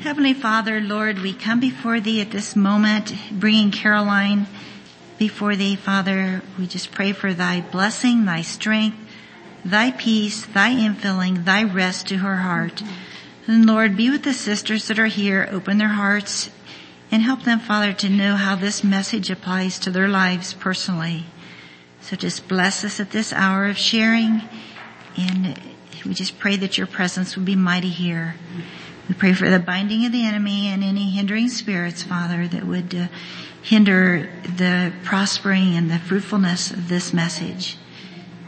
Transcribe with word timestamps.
Heavenly 0.00 0.32
Father, 0.32 0.80
Lord, 0.80 1.18
we 1.18 1.34
come 1.34 1.60
before 1.60 2.00
Thee 2.00 2.22
at 2.22 2.30
this 2.30 2.56
moment, 2.56 3.12
bringing 3.30 3.70
Caroline 3.70 4.46
before 5.18 5.56
Thee, 5.56 5.76
Father. 5.76 6.40
We 6.58 6.66
just 6.66 6.90
pray 6.90 7.12
for 7.12 7.34
Thy 7.34 7.60
blessing, 7.60 8.24
Thy 8.24 8.40
strength, 8.40 8.96
Thy 9.62 9.90
peace, 9.90 10.46
Thy 10.46 10.70
infilling, 10.70 11.44
Thy 11.44 11.64
rest 11.64 12.08
to 12.08 12.16
her 12.16 12.36
heart. 12.36 12.82
And 13.46 13.66
Lord, 13.66 13.94
be 13.94 14.08
with 14.08 14.22
the 14.22 14.32
sisters 14.32 14.88
that 14.88 14.98
are 14.98 15.04
here, 15.04 15.46
open 15.52 15.76
their 15.76 15.88
hearts, 15.88 16.48
and 17.10 17.20
help 17.20 17.42
them, 17.42 17.60
Father, 17.60 17.92
to 17.92 18.08
know 18.08 18.36
how 18.36 18.56
this 18.56 18.82
message 18.82 19.28
applies 19.28 19.78
to 19.80 19.90
their 19.90 20.08
lives 20.08 20.54
personally. 20.54 21.26
So 22.00 22.16
just 22.16 22.48
bless 22.48 22.86
us 22.86 23.00
at 23.00 23.10
this 23.10 23.34
hour 23.34 23.66
of 23.66 23.76
sharing, 23.76 24.40
and 25.18 25.60
we 26.06 26.14
just 26.14 26.38
pray 26.38 26.56
that 26.56 26.78
Your 26.78 26.86
presence 26.86 27.36
would 27.36 27.44
be 27.44 27.54
mighty 27.54 27.90
here. 27.90 28.36
We 29.10 29.14
pray 29.14 29.32
for 29.32 29.50
the 29.50 29.58
binding 29.58 30.06
of 30.06 30.12
the 30.12 30.24
enemy 30.24 30.68
and 30.68 30.84
any 30.84 31.10
hindering 31.10 31.48
spirits, 31.48 32.00
Father, 32.00 32.46
that 32.46 32.64
would 32.64 32.94
uh, 32.94 33.08
hinder 33.60 34.30
the 34.56 34.92
prospering 35.02 35.74
and 35.74 35.90
the 35.90 35.98
fruitfulness 35.98 36.70
of 36.70 36.88
this 36.88 37.12
message. 37.12 37.76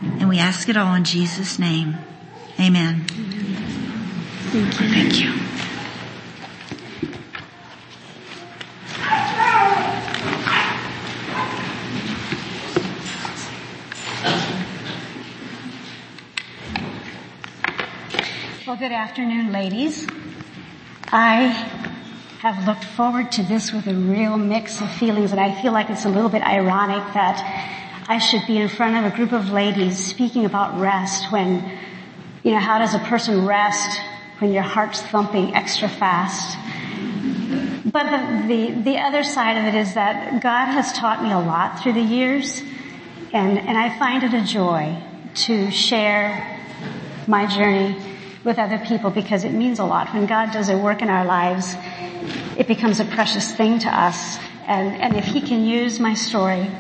And 0.01 0.29
we 0.29 0.39
ask 0.39 0.69
it 0.69 0.77
all 0.77 0.95
in 0.95 1.03
Jesus' 1.03 1.59
name. 1.59 1.97
Amen. 2.61 3.05
Thank 4.53 4.81
you. 4.81 4.89
Thank 4.89 5.21
you. 5.21 5.33
Well, 18.65 18.77
good 18.77 18.93
afternoon, 18.93 19.51
ladies. 19.51 20.07
I 21.15 21.49
have 22.41 22.67
looked 22.67 22.85
forward 22.85 23.33
to 23.33 23.43
this 23.43 23.71
with 23.71 23.87
a 23.87 23.93
real 23.93 24.39
mix 24.39 24.81
of 24.81 24.91
feelings 24.93 25.31
and 25.31 25.39
I 25.39 25.61
feel 25.61 25.71
like 25.71 25.91
it's 25.91 26.07
a 26.07 26.09
little 26.09 26.31
bit 26.31 26.43
ironic 26.43 27.13
that 27.13 28.07
I 28.09 28.17
should 28.17 28.47
be 28.47 28.57
in 28.57 28.71
front 28.71 28.97
of 28.97 29.13
a 29.13 29.15
group 29.15 29.33
of 29.33 29.51
ladies 29.51 30.03
speaking 30.03 30.47
about 30.47 30.81
rest 30.81 31.31
when, 31.31 31.71
you 32.43 32.53
know, 32.53 32.61
how 32.61 32.79
does 32.79 32.95
a 32.95 32.99
person 33.01 33.45
rest 33.45 34.01
when 34.39 34.55
your 34.55 34.63
heart's 34.63 35.03
thumping 35.03 35.55
extra 35.55 35.87
fast? 35.87 36.57
But 37.85 38.05
the, 38.05 38.49
the, 38.49 38.81
the 38.81 38.97
other 38.97 39.23
side 39.23 39.59
of 39.59 39.67
it 39.67 39.79
is 39.79 39.93
that 39.93 40.43
God 40.43 40.65
has 40.65 40.95
taught 40.95 41.23
me 41.23 41.31
a 41.31 41.39
lot 41.39 41.83
through 41.83 41.93
the 41.93 42.01
years 42.01 42.63
and, 43.35 43.59
and 43.59 43.77
I 43.77 43.99
find 43.99 44.23
it 44.23 44.33
a 44.33 44.43
joy 44.47 44.97
to 45.35 45.71
share 45.71 46.59
my 47.27 47.45
journey 47.45 48.12
with 48.45 48.59
other 48.59 48.79
people 48.79 49.11
because 49.11 49.45
it 49.45 49.53
means 49.53 49.79
a 49.79 49.85
lot. 49.85 50.13
When 50.13 50.27
God 50.27 50.53
does 50.53 50.69
a 50.69 50.77
work 50.77 51.03
in 51.03 51.09
our 51.09 51.25
lives, 51.25 51.75
it 52.57 52.67
becomes 52.67 53.01
a 53.01 53.05
precious 53.05 53.55
thing 53.55 53.79
to 53.81 53.89
us. 53.89 54.39
And, 54.67 55.01
and 55.01 55.17
if 55.17 55.25
He 55.25 55.41
can 55.41 55.65
use 55.65 56.01
my 56.01 56.15
story, 56.15 56.71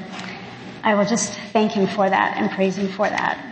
I 0.82 0.94
will 0.94 1.04
just 1.04 1.32
thank 1.52 1.72
Him 1.72 1.86
for 1.86 2.08
that 2.08 2.36
and 2.36 2.50
praise 2.50 2.76
Him 2.76 2.88
for 2.88 3.08
that. 3.08 3.48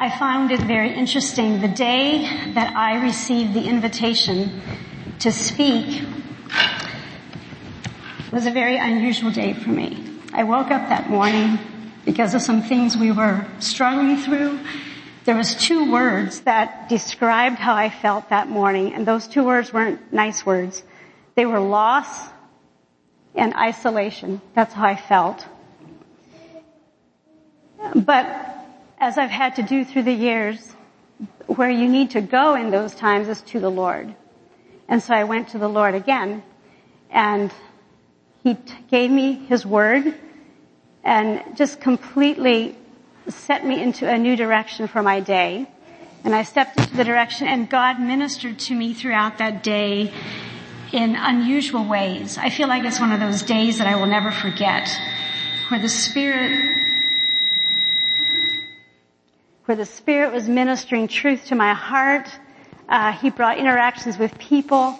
I 0.00 0.16
found 0.16 0.52
it 0.52 0.60
very 0.60 0.94
interesting. 0.94 1.60
The 1.60 1.68
day 1.68 2.52
that 2.54 2.76
I 2.76 3.02
received 3.04 3.54
the 3.54 3.64
invitation 3.66 4.62
to 5.20 5.32
speak 5.32 6.02
was 8.30 8.46
a 8.46 8.50
very 8.50 8.76
unusual 8.76 9.30
day 9.30 9.54
for 9.54 9.70
me. 9.70 10.04
I 10.32 10.44
woke 10.44 10.70
up 10.70 10.88
that 10.90 11.10
morning 11.10 11.58
because 12.04 12.34
of 12.34 12.42
some 12.42 12.62
things 12.62 12.96
we 12.96 13.10
were 13.10 13.44
struggling 13.58 14.18
through 14.18 14.60
there 15.28 15.36
was 15.36 15.54
two 15.54 15.92
words 15.92 16.40
that 16.40 16.88
described 16.88 17.58
how 17.58 17.74
I 17.74 17.90
felt 17.90 18.30
that 18.30 18.48
morning, 18.48 18.94
and 18.94 19.06
those 19.06 19.28
two 19.28 19.44
words 19.44 19.70
weren't 19.70 20.10
nice 20.10 20.46
words. 20.46 20.82
They 21.34 21.44
were 21.44 21.60
loss 21.60 22.08
and 23.34 23.52
isolation. 23.52 24.40
That's 24.54 24.72
how 24.72 24.86
I 24.86 24.96
felt. 24.96 25.46
But 27.94 28.24
as 28.98 29.18
I've 29.18 29.28
had 29.28 29.56
to 29.56 29.62
do 29.62 29.84
through 29.84 30.04
the 30.04 30.14
years, 30.14 30.74
where 31.46 31.68
you 31.68 31.88
need 31.88 32.12
to 32.12 32.22
go 32.22 32.54
in 32.54 32.70
those 32.70 32.94
times 32.94 33.28
is 33.28 33.42
to 33.52 33.60
the 33.60 33.70
Lord. 33.70 34.14
And 34.88 35.02
so 35.02 35.12
I 35.12 35.24
went 35.24 35.48
to 35.48 35.58
the 35.58 35.68
Lord 35.68 35.94
again, 35.94 36.42
and 37.10 37.52
He 38.44 38.56
gave 38.90 39.10
me 39.10 39.34
His 39.34 39.66
Word, 39.66 40.14
and 41.04 41.54
just 41.54 41.82
completely 41.82 42.77
set 43.28 43.64
me 43.64 43.82
into 43.82 44.08
a 44.08 44.18
new 44.18 44.36
direction 44.36 44.88
for 44.88 45.02
my 45.02 45.20
day. 45.20 45.66
And 46.24 46.34
I 46.34 46.42
stepped 46.42 46.78
into 46.78 46.96
the 46.96 47.04
direction 47.04 47.46
and 47.46 47.68
God 47.70 48.00
ministered 48.00 48.58
to 48.60 48.74
me 48.74 48.94
throughout 48.94 49.38
that 49.38 49.62
day 49.62 50.12
in 50.92 51.16
unusual 51.16 51.84
ways. 51.84 52.38
I 52.38 52.50
feel 52.50 52.68
like 52.68 52.84
it's 52.84 53.00
one 53.00 53.12
of 53.12 53.20
those 53.20 53.42
days 53.42 53.78
that 53.78 53.86
I 53.86 53.96
will 53.96 54.06
never 54.06 54.30
forget 54.30 54.88
where 55.68 55.80
the 55.80 55.88
Spirit 55.88 56.76
where 59.66 59.76
the 59.76 59.84
Spirit 59.84 60.32
was 60.32 60.48
ministering 60.48 61.08
truth 61.08 61.44
to 61.46 61.54
my 61.54 61.74
heart. 61.74 62.26
Uh, 62.88 63.12
he 63.12 63.28
brought 63.28 63.58
interactions 63.58 64.16
with 64.16 64.38
people. 64.38 64.98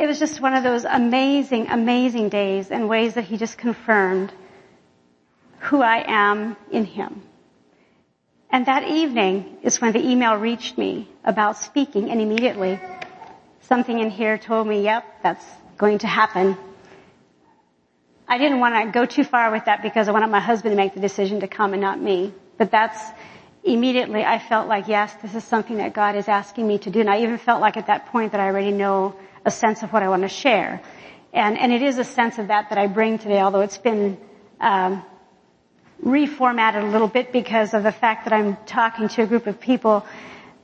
It 0.00 0.06
was 0.06 0.18
just 0.18 0.40
one 0.40 0.54
of 0.54 0.64
those 0.64 0.84
amazing, 0.84 1.68
amazing 1.68 2.30
days 2.30 2.70
and 2.70 2.88
ways 2.88 3.14
that 3.14 3.24
He 3.24 3.36
just 3.36 3.58
confirmed 3.58 4.32
who 5.60 5.82
I 5.82 6.02
am 6.06 6.56
in 6.70 6.84
Him. 6.84 7.22
And 8.54 8.66
that 8.66 8.84
evening 8.86 9.56
is 9.64 9.80
when 9.80 9.92
the 9.92 9.98
email 9.98 10.36
reached 10.36 10.78
me 10.78 11.08
about 11.24 11.58
speaking 11.58 12.08
and 12.12 12.20
immediately 12.20 12.78
something 13.62 13.98
in 13.98 14.10
here 14.10 14.38
told 14.38 14.68
me, 14.68 14.84
yep, 14.84 15.02
that's 15.24 15.44
going 15.76 15.98
to 15.98 16.06
happen. 16.06 16.56
I 18.28 18.38
didn't 18.38 18.60
want 18.60 18.76
to 18.76 18.92
go 18.92 19.06
too 19.06 19.24
far 19.24 19.50
with 19.50 19.64
that 19.64 19.82
because 19.82 20.06
I 20.06 20.12
wanted 20.12 20.30
my 20.30 20.38
husband 20.38 20.70
to 20.70 20.76
make 20.76 20.94
the 20.94 21.00
decision 21.00 21.40
to 21.40 21.48
come 21.48 21.72
and 21.72 21.82
not 21.82 22.00
me. 22.00 22.32
But 22.56 22.70
that's 22.70 23.02
immediately 23.64 24.22
I 24.22 24.38
felt 24.38 24.68
like, 24.68 24.86
yes, 24.86 25.12
this 25.20 25.34
is 25.34 25.42
something 25.42 25.78
that 25.78 25.92
God 25.92 26.14
is 26.14 26.28
asking 26.28 26.68
me 26.68 26.78
to 26.78 26.90
do. 26.90 27.00
And 27.00 27.10
I 27.10 27.22
even 27.22 27.38
felt 27.38 27.60
like 27.60 27.76
at 27.76 27.88
that 27.88 28.06
point 28.06 28.30
that 28.30 28.40
I 28.40 28.46
already 28.46 28.70
know 28.70 29.16
a 29.44 29.50
sense 29.50 29.82
of 29.82 29.92
what 29.92 30.04
I 30.04 30.08
want 30.08 30.22
to 30.22 30.28
share. 30.28 30.80
And, 31.32 31.58
and 31.58 31.72
it 31.72 31.82
is 31.82 31.98
a 31.98 32.04
sense 32.04 32.38
of 32.38 32.46
that 32.46 32.68
that 32.68 32.78
I 32.78 32.86
bring 32.86 33.18
today, 33.18 33.40
although 33.40 33.62
it's 33.62 33.78
been, 33.78 34.16
um, 34.60 35.02
reformatted 36.04 36.82
a 36.82 36.86
little 36.86 37.08
bit 37.08 37.32
because 37.32 37.72
of 37.72 37.82
the 37.82 37.92
fact 37.92 38.24
that 38.24 38.32
I'm 38.32 38.56
talking 38.66 39.08
to 39.08 39.22
a 39.22 39.26
group 39.26 39.46
of 39.46 39.58
people 39.58 40.04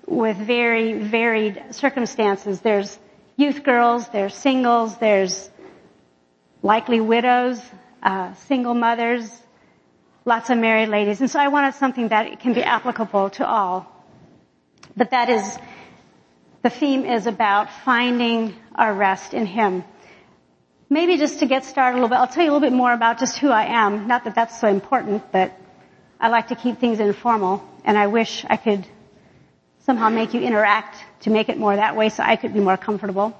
with 0.06 0.36
very 0.36 0.92
varied 0.92 1.62
circumstances. 1.70 2.60
There's 2.60 2.98
youth 3.36 3.62
girls, 3.62 4.06
there's 4.08 4.34
singles, 4.34 4.98
there's 4.98 5.50
likely 6.62 7.00
widows, 7.00 7.62
uh, 8.02 8.34
single 8.34 8.74
mothers, 8.74 9.30
lots 10.26 10.50
of 10.50 10.58
married 10.58 10.90
ladies. 10.90 11.20
And 11.20 11.30
so 11.30 11.40
I 11.40 11.48
wanted 11.48 11.74
something 11.74 12.08
that 12.08 12.40
can 12.40 12.52
be 12.52 12.62
applicable 12.62 13.30
to 13.30 13.46
all. 13.46 13.86
But 14.94 15.10
that 15.10 15.30
is, 15.30 15.58
the 16.62 16.70
theme 16.70 17.06
is 17.06 17.26
about 17.26 17.70
finding 17.84 18.54
our 18.74 18.92
rest 18.92 19.32
in 19.32 19.46
Him 19.46 19.84
maybe 20.90 21.16
just 21.16 21.38
to 21.38 21.46
get 21.46 21.64
started 21.64 21.94
a 21.94 21.98
little 22.00 22.08
bit, 22.08 22.16
I'll 22.16 22.26
tell 22.26 22.44
you 22.44 22.50
a 22.50 22.52
little 22.52 22.68
bit 22.68 22.76
more 22.76 22.92
about 22.92 23.20
just 23.20 23.38
who 23.38 23.48
I 23.48 23.64
am. 23.66 24.08
Not 24.08 24.24
that 24.24 24.34
that's 24.34 24.60
so 24.60 24.66
important, 24.66 25.30
but 25.30 25.56
I 26.18 26.28
like 26.28 26.48
to 26.48 26.56
keep 26.56 26.78
things 26.78 26.98
informal 26.98 27.66
and 27.84 27.96
I 27.96 28.08
wish 28.08 28.44
I 28.50 28.56
could 28.56 28.84
somehow 29.86 30.10
make 30.10 30.34
you 30.34 30.40
interact 30.40 30.96
to 31.20 31.30
make 31.30 31.48
it 31.48 31.56
more 31.56 31.74
that 31.74 31.96
way 31.96 32.08
so 32.08 32.22
I 32.24 32.36
could 32.36 32.52
be 32.52 32.60
more 32.60 32.76
comfortable. 32.76 33.34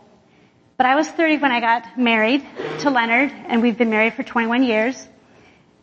But 0.77 0.87
I 0.87 0.94
was 0.94 1.09
30 1.09 1.39
when 1.39 1.53
I 1.53 1.60
got 1.60 1.99
married 1.99 2.47
to 2.81 2.91
Leonard 2.91 3.33
and 3.49 3.60
we've 3.60 3.77
been 3.77 3.91
married 3.91 4.15
for 4.15 4.22
21 4.22 4.62
years. 4.62 5.09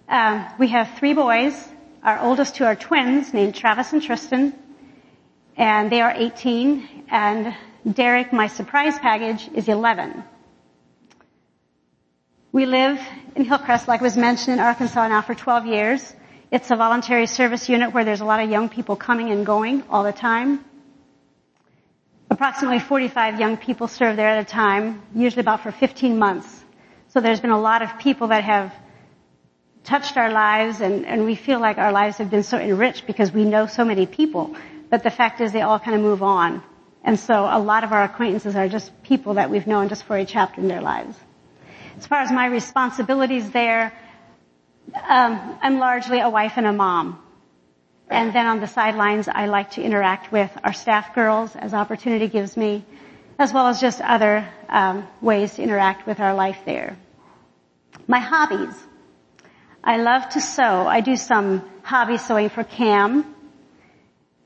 Um, 0.10 0.48
we 0.58 0.70
have 0.70 0.98
three 0.98 1.14
boys. 1.14 1.54
Our 2.02 2.20
oldest 2.20 2.56
two 2.56 2.64
are 2.64 2.76
twins 2.76 3.34
named 3.34 3.54
Travis 3.56 3.92
and 3.94 4.02
Tristan 4.02 4.54
and 5.58 5.92
they 5.92 6.02
are 6.02 6.14
18 6.16 7.06
and 7.10 7.56
Derek, 7.94 8.32
my 8.32 8.48
surprise 8.48 8.98
package, 9.00 9.50
is 9.54 9.68
11. 9.68 10.24
We 12.54 12.66
live 12.66 12.98
in 13.36 13.44
Hillcrest, 13.44 13.90
like 13.90 14.00
was 14.00 14.16
mentioned, 14.16 14.54
in 14.54 14.60
Arkansas 14.60 15.08
now 15.10 15.22
for 15.22 15.36
12 15.36 15.66
years. 15.66 16.16
It's 16.50 16.72
a 16.72 16.78
voluntary 16.78 17.28
service 17.28 17.68
unit 17.68 17.94
where 17.94 18.06
there's 18.06 18.22
a 18.22 18.26
lot 18.26 18.40
of 18.42 18.50
young 18.50 18.70
people 18.70 18.96
coming 18.96 19.32
and 19.32 19.46
going 19.46 19.84
all 19.90 20.06
the 20.06 20.14
time. 20.14 20.64
Approximately 22.30 22.80
45 22.80 23.40
young 23.40 23.58
people 23.58 23.90
serve 23.90 24.16
there 24.16 24.30
at 24.30 24.42
a 24.42 24.46
time, 24.50 25.02
usually 25.14 25.42
about 25.42 25.62
for 25.62 25.72
15 25.72 26.18
months. 26.18 26.64
So 27.10 27.20
there's 27.20 27.42
been 27.42 27.52
a 27.52 27.60
lot 27.60 27.82
of 27.82 28.00
people 28.00 28.28
that 28.28 28.46
have 28.46 28.74
touched 29.84 30.16
our 30.16 30.32
lives 30.32 30.80
and, 30.80 31.06
and 31.06 31.26
we 31.26 31.36
feel 31.36 31.60
like 31.60 31.78
our 31.78 31.92
lives 31.92 32.18
have 32.18 32.30
been 32.30 32.44
so 32.44 32.58
enriched 32.58 33.08
because 33.08 33.32
we 33.32 33.44
know 33.44 33.68
so 33.68 33.84
many 33.84 34.06
people. 34.06 34.56
But 34.90 35.04
the 35.04 35.10
fact 35.10 35.42
is 35.42 35.52
they 35.52 35.62
all 35.62 35.80
kind 35.80 35.98
of 35.98 36.02
move 36.02 36.24
on. 36.24 36.64
And 37.04 37.20
so 37.20 37.46
a 37.50 37.60
lot 37.60 37.84
of 37.84 37.92
our 37.92 38.04
acquaintances 38.04 38.56
are 38.56 38.70
just 38.70 39.04
people 39.04 39.34
that 39.34 39.50
we've 39.50 39.68
known 39.68 39.90
just 39.90 40.04
for 40.06 40.16
a 40.16 40.26
chapter 40.26 40.62
in 40.62 40.70
their 40.70 40.82
lives. 40.82 41.18
As 41.98 42.06
far 42.08 42.22
as 42.22 42.32
my 42.32 42.46
responsibilities 42.46 43.50
there, 43.52 43.92
um, 45.10 45.58
I'm 45.62 45.80
largely 45.80 46.20
a 46.20 46.30
wife 46.30 46.54
and 46.58 46.66
a 46.66 46.74
mom. 46.74 47.20
And 48.10 48.34
then 48.34 48.46
on 48.46 48.60
the 48.60 48.68
sidelines, 48.68 49.28
I 49.28 49.48
like 49.48 49.72
to 49.72 49.82
interact 49.82 50.32
with 50.32 50.52
our 50.64 50.74
staff 50.74 51.14
girls 51.14 51.56
as 51.56 51.74
opportunity 51.74 52.28
gives 52.28 52.56
me. 52.56 52.86
as 53.40 53.54
well 53.54 53.68
as 53.68 53.80
just 53.80 54.02
other 54.02 54.48
um, 54.70 55.08
ways 55.22 55.56
to 55.56 55.62
interact 55.62 56.08
with 56.08 56.20
our 56.20 56.34
life 56.34 56.58
there. 56.66 56.98
My 58.08 58.20
hobbies. 58.20 58.76
I 59.84 59.98
love 59.98 60.30
to 60.30 60.42
sew. 60.42 60.88
I 60.88 61.02
do 61.02 61.16
some 61.16 61.64
hobby 61.84 62.18
sewing 62.18 62.50
for 62.50 62.64
CAM. 62.64 63.26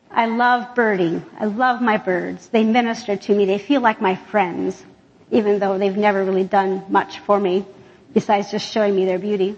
I 0.10 0.26
love 0.26 0.76
birding. 0.76 1.26
I 1.40 1.46
love 1.46 1.82
my 1.82 1.98
birds. 1.98 2.50
They 2.50 2.64
minister 2.66 3.16
to 3.16 3.34
me. 3.36 3.46
They 3.46 3.58
feel 3.60 3.80
like 3.82 4.02
my 4.02 4.16
friends, 4.16 4.84
even 5.32 5.60
though 5.60 5.78
they've 5.78 5.98
never 5.98 6.24
really 6.24 6.44
done 6.44 6.86
much 6.90 7.20
for 7.20 7.40
me 7.40 7.66
besides 8.14 8.52
just 8.52 8.72
showing 8.72 8.96
me 8.96 9.06
their 9.06 9.20
beauty. 9.20 9.56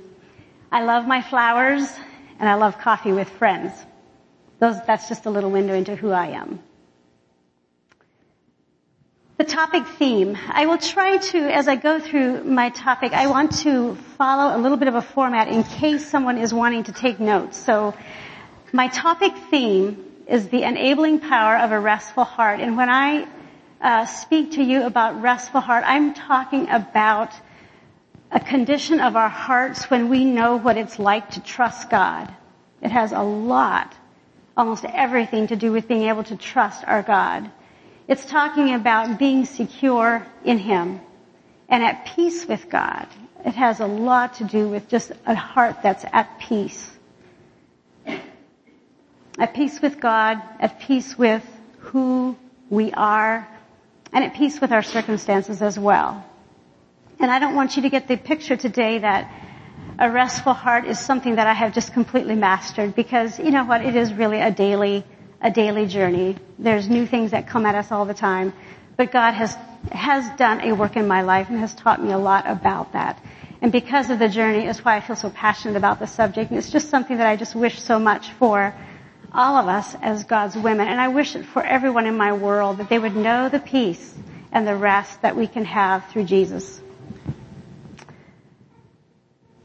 I 0.71 0.83
love 0.83 1.07
my 1.07 1.21
flowers 1.21 1.91
and 2.39 2.47
I 2.47 2.55
love 2.55 2.77
coffee 2.77 3.11
with 3.11 3.29
friends. 3.29 3.71
Those, 4.59 4.75
that's 4.85 5.09
just 5.09 5.25
a 5.25 5.29
little 5.29 5.51
window 5.51 5.73
into 5.73 5.95
who 5.95 6.11
I 6.11 6.27
am. 6.27 6.59
The 9.37 9.43
topic 9.43 9.85
theme. 9.97 10.37
I 10.47 10.67
will 10.67 10.77
try 10.77 11.17
to, 11.17 11.37
as 11.39 11.67
I 11.67 11.75
go 11.75 11.99
through 11.99 12.43
my 12.43 12.69
topic, 12.69 13.13
I 13.13 13.27
want 13.27 13.59
to 13.63 13.95
follow 14.17 14.55
a 14.55 14.59
little 14.59 14.77
bit 14.77 14.87
of 14.87 14.95
a 14.95 15.01
format 15.01 15.47
in 15.47 15.63
case 15.63 16.07
someone 16.07 16.37
is 16.37 16.53
wanting 16.53 16.83
to 16.83 16.91
take 16.91 17.19
notes. 17.19 17.57
So 17.57 17.95
my 18.71 18.87
topic 18.89 19.33
theme 19.49 20.05
is 20.27 20.49
the 20.49 20.63
enabling 20.63 21.19
power 21.19 21.57
of 21.57 21.71
a 21.71 21.79
restful 21.79 22.23
heart. 22.23 22.59
And 22.59 22.77
when 22.77 22.89
I 22.89 23.27
uh, 23.83 24.05
speak 24.05 24.53
to 24.53 24.63
you 24.63 24.83
about 24.83 25.21
restful 25.21 25.59
heart, 25.59 25.83
I'm 25.85 26.13
talking 26.13 26.69
about 26.69 27.33
a 28.31 28.39
condition 28.39 29.01
of 29.01 29.17
our 29.17 29.29
hearts 29.29 29.89
when 29.91 30.09
we 30.09 30.23
know 30.23 30.55
what 30.55 30.77
it's 30.77 30.97
like 30.97 31.31
to 31.31 31.41
trust 31.41 31.89
God. 31.89 32.33
It 32.81 32.91
has 32.91 33.11
a 33.11 33.21
lot, 33.21 33.93
almost 34.55 34.85
everything 34.85 35.47
to 35.47 35.57
do 35.57 35.71
with 35.71 35.87
being 35.87 36.03
able 36.03 36.23
to 36.23 36.37
trust 36.37 36.83
our 36.87 37.03
God. 37.03 37.51
It's 38.07 38.25
talking 38.25 38.73
about 38.73 39.19
being 39.19 39.45
secure 39.45 40.25
in 40.45 40.57
Him 40.57 41.01
and 41.67 41.83
at 41.83 42.05
peace 42.15 42.47
with 42.47 42.69
God. 42.69 43.07
It 43.45 43.55
has 43.55 43.81
a 43.81 43.87
lot 43.87 44.35
to 44.35 44.45
do 44.45 44.69
with 44.69 44.87
just 44.87 45.11
a 45.25 45.35
heart 45.35 45.83
that's 45.83 46.05
at 46.11 46.39
peace. 46.39 46.89
At 49.37 49.53
peace 49.53 49.81
with 49.81 49.99
God, 49.99 50.41
at 50.59 50.79
peace 50.79 51.17
with 51.17 51.43
who 51.79 52.37
we 52.69 52.93
are, 52.93 53.47
and 54.13 54.23
at 54.23 54.35
peace 54.35 54.61
with 54.61 54.71
our 54.71 54.83
circumstances 54.83 55.61
as 55.61 55.77
well. 55.77 56.23
And 57.19 57.31
I 57.31 57.39
don't 57.39 57.55
want 57.55 57.75
you 57.75 57.83
to 57.83 57.89
get 57.89 58.07
the 58.07 58.17
picture 58.17 58.55
today 58.55 58.99
that 58.99 59.31
a 59.99 60.09
restful 60.09 60.53
heart 60.53 60.85
is 60.85 60.99
something 60.99 61.35
that 61.35 61.47
I 61.47 61.53
have 61.53 61.73
just 61.73 61.93
completely 61.93 62.35
mastered 62.35 62.95
because 62.95 63.39
you 63.39 63.51
know 63.51 63.65
what? 63.65 63.85
It 63.85 63.95
is 63.95 64.13
really 64.13 64.39
a 64.39 64.51
daily, 64.51 65.03
a 65.41 65.51
daily 65.51 65.87
journey. 65.87 66.37
There's 66.59 66.89
new 66.89 67.05
things 67.05 67.31
that 67.31 67.47
come 67.47 67.65
at 67.65 67.75
us 67.75 67.91
all 67.91 68.05
the 68.05 68.13
time. 68.13 68.53
But 68.97 69.11
God 69.11 69.33
has, 69.33 69.55
has 69.91 70.29
done 70.37 70.61
a 70.61 70.73
work 70.73 70.95
in 70.95 71.07
my 71.07 71.21
life 71.21 71.49
and 71.49 71.59
has 71.59 71.73
taught 71.73 72.03
me 72.03 72.11
a 72.11 72.17
lot 72.17 72.47
about 72.47 72.93
that. 72.93 73.23
And 73.61 73.71
because 73.71 74.09
of 74.09 74.19
the 74.19 74.27
journey 74.27 74.67
is 74.67 74.83
why 74.83 74.97
I 74.97 75.01
feel 75.01 75.15
so 75.15 75.29
passionate 75.29 75.77
about 75.77 75.99
the 75.99 76.07
subject. 76.07 76.51
And 76.51 76.59
it's 76.59 76.69
just 76.69 76.89
something 76.89 77.17
that 77.17 77.27
I 77.27 77.35
just 77.35 77.55
wish 77.55 77.81
so 77.81 77.97
much 77.97 78.31
for 78.33 78.75
all 79.33 79.57
of 79.57 79.67
us 79.67 79.95
as 80.01 80.23
God's 80.25 80.55
women. 80.55 80.87
And 80.87 81.01
I 81.01 81.07
wish 81.07 81.35
it 81.35 81.45
for 81.45 81.63
everyone 81.63 82.05
in 82.05 82.15
my 82.15 82.33
world 82.33 82.77
that 82.77 82.89
they 82.89 82.99
would 82.99 83.15
know 83.15 83.49
the 83.49 83.59
peace 83.59 84.13
and 84.51 84.67
the 84.67 84.75
rest 84.75 85.21
that 85.23 85.35
we 85.35 85.47
can 85.47 85.65
have 85.65 86.05
through 86.11 86.25
Jesus. 86.25 86.79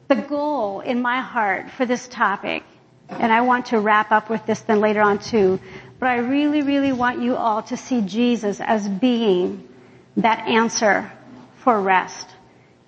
The 0.09 0.17
goal 0.17 0.81
in 0.81 1.03
my 1.03 1.21
heart 1.21 1.71
for 1.71 1.85
this 1.85 2.09
topic, 2.09 2.63
and 3.11 3.31
I 3.31 3.43
want 3.43 3.67
to 3.67 3.79
wrap 3.79 4.11
up 4.11 4.31
with 4.31 4.47
this 4.47 4.61
then 4.61 4.81
later 4.81 5.03
on 5.03 5.19
too, 5.19 5.61
but 5.99 6.09
I 6.09 6.17
really, 6.19 6.63
really 6.63 6.93
want 6.93 7.21
you 7.21 7.37
all 7.37 7.63
to 7.65 7.77
see 7.77 8.01
Jesus 8.01 8.61
as 8.61 8.89
being 8.89 9.69
that 10.17 10.49
answer 10.49 11.13
for 11.57 11.79
rest, 11.79 12.27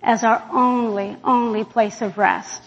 as 0.02 0.24
our 0.24 0.42
only, 0.50 1.16
only 1.22 1.64
place 1.64 2.00
of 2.00 2.16
rest. 2.16 2.62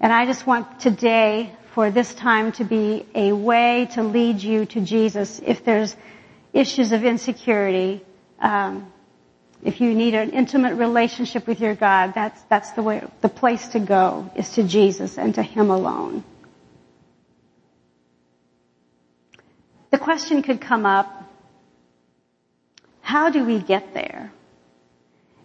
And 0.00 0.12
I 0.12 0.26
just 0.26 0.46
want 0.46 0.78
today 0.78 1.52
for 1.78 1.92
this 1.92 2.12
time 2.12 2.50
to 2.50 2.64
be 2.64 3.06
a 3.14 3.30
way 3.30 3.86
to 3.92 4.02
lead 4.02 4.42
you 4.42 4.66
to 4.66 4.80
Jesus 4.80 5.40
if 5.46 5.62
there's 5.62 5.94
issues 6.52 6.90
of 6.90 7.04
insecurity, 7.04 8.04
um, 8.40 8.92
if 9.62 9.80
you 9.80 9.94
need 9.94 10.14
an 10.14 10.30
intimate 10.30 10.74
relationship 10.74 11.46
with 11.46 11.60
your 11.60 11.76
God, 11.76 12.14
that's, 12.16 12.42
that's 12.50 12.72
the 12.72 12.82
way, 12.82 13.00
the 13.20 13.28
place 13.28 13.68
to 13.68 13.78
go 13.78 14.28
is 14.34 14.50
to 14.54 14.64
Jesus 14.64 15.18
and 15.18 15.36
to 15.36 15.42
Him 15.44 15.70
alone. 15.70 16.24
The 19.92 19.98
question 19.98 20.42
could 20.42 20.60
come 20.60 20.84
up, 20.84 21.30
how 23.02 23.30
do 23.30 23.44
we 23.44 23.60
get 23.60 23.94
there? 23.94 24.32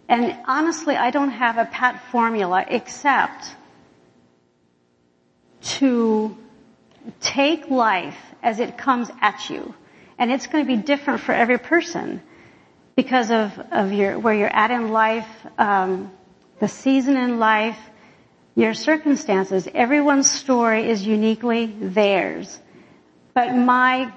And 0.08 0.36
honestly, 0.48 0.96
I 0.96 1.12
don't 1.12 1.30
have 1.30 1.58
a 1.58 1.66
pat 1.66 2.02
formula 2.10 2.64
except 2.66 3.54
to 5.64 6.36
take 7.20 7.70
life 7.70 8.18
as 8.42 8.60
it 8.60 8.76
comes 8.78 9.10
at 9.20 9.50
you. 9.50 9.74
And 10.18 10.30
it's 10.30 10.46
going 10.46 10.64
to 10.64 10.68
be 10.76 10.80
different 10.80 11.20
for 11.20 11.32
every 11.32 11.58
person 11.58 12.22
because 12.96 13.30
of, 13.30 13.58
of 13.72 13.92
your, 13.92 14.18
where 14.18 14.34
you're 14.34 14.54
at 14.54 14.70
in 14.70 14.90
life, 14.90 15.28
um, 15.58 16.12
the 16.60 16.68
season 16.68 17.16
in 17.16 17.38
life, 17.38 17.78
your 18.54 18.74
circumstances. 18.74 19.68
Everyone's 19.74 20.30
story 20.30 20.88
is 20.88 21.04
uniquely 21.04 21.66
theirs. 21.66 22.60
But 23.34 23.56
my, 23.56 24.12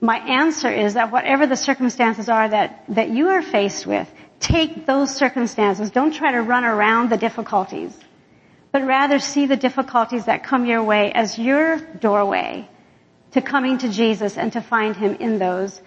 my 0.00 0.16
answer 0.16 0.70
is 0.70 0.94
that 0.94 1.12
whatever 1.12 1.46
the 1.46 1.56
circumstances 1.56 2.30
are 2.30 2.48
that, 2.48 2.84
that 2.88 3.10
you 3.10 3.28
are 3.28 3.42
faced 3.42 3.86
with, 3.86 4.10
take 4.40 4.86
those 4.86 5.14
circumstances. 5.14 5.90
Don't 5.90 6.12
try 6.12 6.32
to 6.32 6.40
run 6.40 6.64
around 6.64 7.10
the 7.10 7.18
difficulties, 7.18 7.94
but 8.72 8.84
rather 8.84 9.18
see 9.18 9.46
the 9.46 9.56
difficulties 9.56 10.24
that 10.24 10.42
come 10.42 10.66
your 10.66 10.82
way 10.82 11.12
as 11.12 11.38
your 11.38 11.78
doorway 11.78 12.68
to 13.32 13.40
coming 13.40 13.78
to 13.78 13.88
Jesus 13.88 14.36
and 14.36 14.52
to 14.52 14.60
find 14.60 14.96
Him 14.96 15.14
in 15.16 15.38
those 15.38 15.80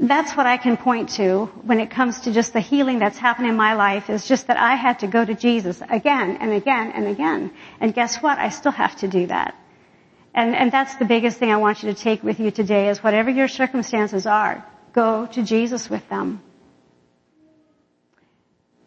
that's 0.00 0.36
what 0.36 0.46
I 0.46 0.56
can 0.56 0.76
point 0.76 1.10
to 1.10 1.46
when 1.62 1.78
it 1.78 1.90
comes 1.90 2.20
to 2.20 2.32
just 2.32 2.52
the 2.52 2.60
healing 2.60 2.98
that's 2.98 3.18
happened 3.18 3.48
in 3.48 3.56
my 3.56 3.74
life 3.74 4.08
is 4.10 4.26
just 4.26 4.46
that 4.46 4.56
I 4.56 4.74
had 4.74 5.00
to 5.00 5.06
go 5.06 5.24
to 5.24 5.34
Jesus 5.34 5.82
again 5.88 6.38
and 6.40 6.52
again 6.52 6.92
and 6.92 7.06
again. 7.06 7.52
And 7.80 7.94
guess 7.94 8.16
what? 8.16 8.38
I 8.38 8.48
still 8.48 8.72
have 8.72 8.96
to 8.96 9.08
do 9.08 9.26
that. 9.26 9.54
And, 10.34 10.56
and 10.56 10.72
that's 10.72 10.96
the 10.96 11.04
biggest 11.04 11.38
thing 11.38 11.52
I 11.52 11.58
want 11.58 11.82
you 11.82 11.92
to 11.92 11.98
take 11.98 12.22
with 12.22 12.40
you 12.40 12.50
today 12.50 12.88
is 12.88 13.02
whatever 13.02 13.30
your 13.30 13.48
circumstances 13.48 14.26
are, 14.26 14.66
go 14.92 15.26
to 15.26 15.42
Jesus 15.42 15.90
with 15.90 16.08
them. 16.08 16.42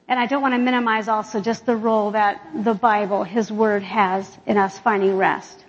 And 0.08 0.20
I 0.20 0.28
don't 0.28 0.42
want 0.42 0.54
to 0.54 0.60
minimize 0.60 1.08
also 1.08 1.42
just 1.42 1.66
the 1.66 1.76
role 1.76 2.12
that 2.12 2.42
the 2.54 2.74
Bible, 2.74 3.24
His 3.24 3.52
Word 3.52 3.82
has 3.84 4.30
in 4.46 4.58
us 4.58 4.78
finding 4.78 5.18
rest. 5.18 5.64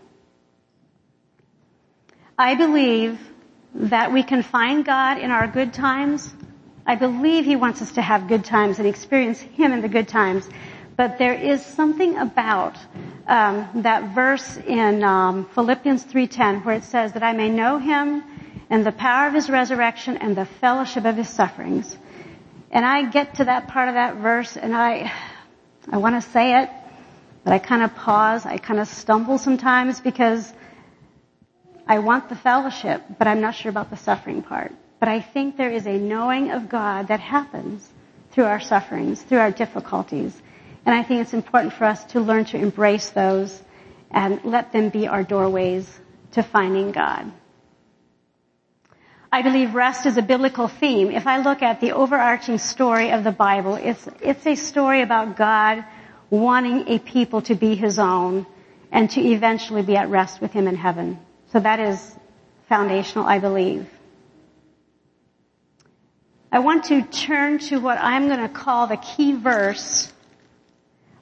I 2.38 2.54
believe 2.54 3.18
that 3.74 4.12
we 4.12 4.22
can 4.22 4.42
find 4.42 4.84
God 4.84 5.18
in 5.18 5.30
our 5.30 5.46
good 5.46 5.72
times. 5.72 6.34
I 6.86 6.96
believe 6.96 7.46
He 7.46 7.56
wants 7.56 7.80
us 7.80 7.92
to 7.92 8.02
have 8.02 8.28
good 8.28 8.44
times 8.44 8.78
and 8.78 8.86
experience 8.86 9.40
Him 9.40 9.72
in 9.72 9.80
the 9.80 9.88
good 9.88 10.08
times. 10.08 10.46
But 10.96 11.18
there 11.18 11.34
is 11.34 11.64
something 11.64 12.18
about 12.18 12.76
um, 13.26 13.68
that 13.76 14.14
verse 14.14 14.56
in 14.58 15.02
um, 15.02 15.46
Philippians 15.54 16.04
3:10 16.04 16.64
where 16.64 16.76
it 16.76 16.84
says 16.84 17.12
that 17.12 17.22
I 17.22 17.32
may 17.32 17.48
know 17.48 17.78
Him 17.78 18.22
and 18.68 18.84
the 18.84 18.92
power 18.92 19.28
of 19.28 19.34
His 19.34 19.48
resurrection 19.48 20.18
and 20.18 20.36
the 20.36 20.46
fellowship 20.46 21.06
of 21.06 21.16
His 21.16 21.28
sufferings. 21.28 21.96
And 22.70 22.84
I 22.84 23.10
get 23.10 23.36
to 23.36 23.44
that 23.44 23.68
part 23.68 23.88
of 23.88 23.94
that 23.94 24.16
verse 24.16 24.56
and 24.56 24.74
I, 24.74 25.12
I 25.90 25.98
want 25.98 26.22
to 26.22 26.30
say 26.30 26.62
it, 26.62 26.70
but 27.44 27.52
I 27.52 27.58
kind 27.58 27.82
of 27.82 27.94
pause. 27.94 28.44
I 28.44 28.58
kind 28.58 28.80
of 28.80 28.88
stumble 28.88 29.38
sometimes 29.38 30.00
because 30.00 30.52
I 31.86 32.00
want 32.00 32.28
the 32.28 32.36
fellowship, 32.36 33.02
but 33.18 33.28
I'm 33.28 33.40
not 33.40 33.54
sure 33.54 33.70
about 33.70 33.90
the 33.90 33.96
suffering 33.96 34.42
part. 34.42 34.72
But 34.98 35.08
I 35.08 35.20
think 35.20 35.56
there 35.56 35.70
is 35.70 35.86
a 35.86 35.98
knowing 35.98 36.50
of 36.50 36.68
God 36.68 37.08
that 37.08 37.20
happens 37.20 37.88
through 38.32 38.44
our 38.44 38.60
sufferings, 38.60 39.22
through 39.22 39.38
our 39.38 39.52
difficulties. 39.52 40.36
And 40.84 40.94
I 40.94 41.02
think 41.02 41.22
it's 41.22 41.34
important 41.34 41.72
for 41.74 41.84
us 41.84 42.04
to 42.06 42.20
learn 42.20 42.44
to 42.46 42.56
embrace 42.56 43.10
those 43.10 43.62
and 44.10 44.40
let 44.44 44.72
them 44.72 44.88
be 44.88 45.06
our 45.06 45.22
doorways 45.22 45.88
to 46.32 46.42
finding 46.42 46.92
God. 46.92 47.32
I 49.36 49.42
believe 49.42 49.74
rest 49.74 50.06
is 50.06 50.16
a 50.16 50.22
biblical 50.22 50.66
theme. 50.66 51.10
If 51.10 51.26
I 51.26 51.42
look 51.42 51.60
at 51.60 51.82
the 51.82 51.92
overarching 51.92 52.56
story 52.56 53.10
of 53.10 53.22
the 53.22 53.32
Bible, 53.32 53.74
it's, 53.74 54.08
it's 54.22 54.46
a 54.46 54.54
story 54.54 55.02
about 55.02 55.36
God 55.36 55.84
wanting 56.30 56.88
a 56.88 56.98
people 56.98 57.42
to 57.42 57.54
be 57.54 57.74
His 57.74 57.98
own 57.98 58.46
and 58.90 59.10
to 59.10 59.20
eventually 59.20 59.82
be 59.82 59.94
at 59.94 60.08
rest 60.08 60.40
with 60.40 60.52
Him 60.52 60.66
in 60.66 60.74
heaven. 60.74 61.18
So 61.52 61.60
that 61.60 61.80
is 61.80 62.16
foundational, 62.70 63.26
I 63.26 63.38
believe. 63.38 63.86
I 66.50 66.60
want 66.60 66.84
to 66.84 67.02
turn 67.02 67.58
to 67.68 67.78
what 67.78 67.98
I'm 68.00 68.28
going 68.28 68.40
to 68.40 68.48
call 68.48 68.86
the 68.86 68.96
key 68.96 69.32
verse, 69.34 70.10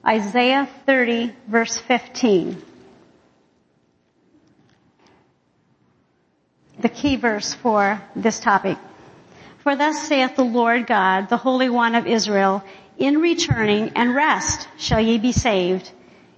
Isaiah 0.07 0.69
30 0.87 1.33
verse 1.49 1.79
15. 1.79 2.63
The 6.85 6.91
key 6.91 7.17
verse 7.17 7.55
for 7.55 7.99
this 8.15 8.39
topic. 8.39 8.77
For 9.63 9.75
thus 9.75 10.07
saith 10.07 10.37
the 10.37 10.45
Lord 10.45 10.87
God, 10.87 11.31
the 11.31 11.39
Holy 11.39 11.71
One 11.71 11.95
of 11.95 12.07
Israel, 12.07 12.63
in 12.99 13.23
returning 13.23 13.93
and 13.97 14.15
rest 14.15 14.69
shall 14.77 15.01
ye 15.01 15.17
be 15.17 15.33
saved. 15.33 15.91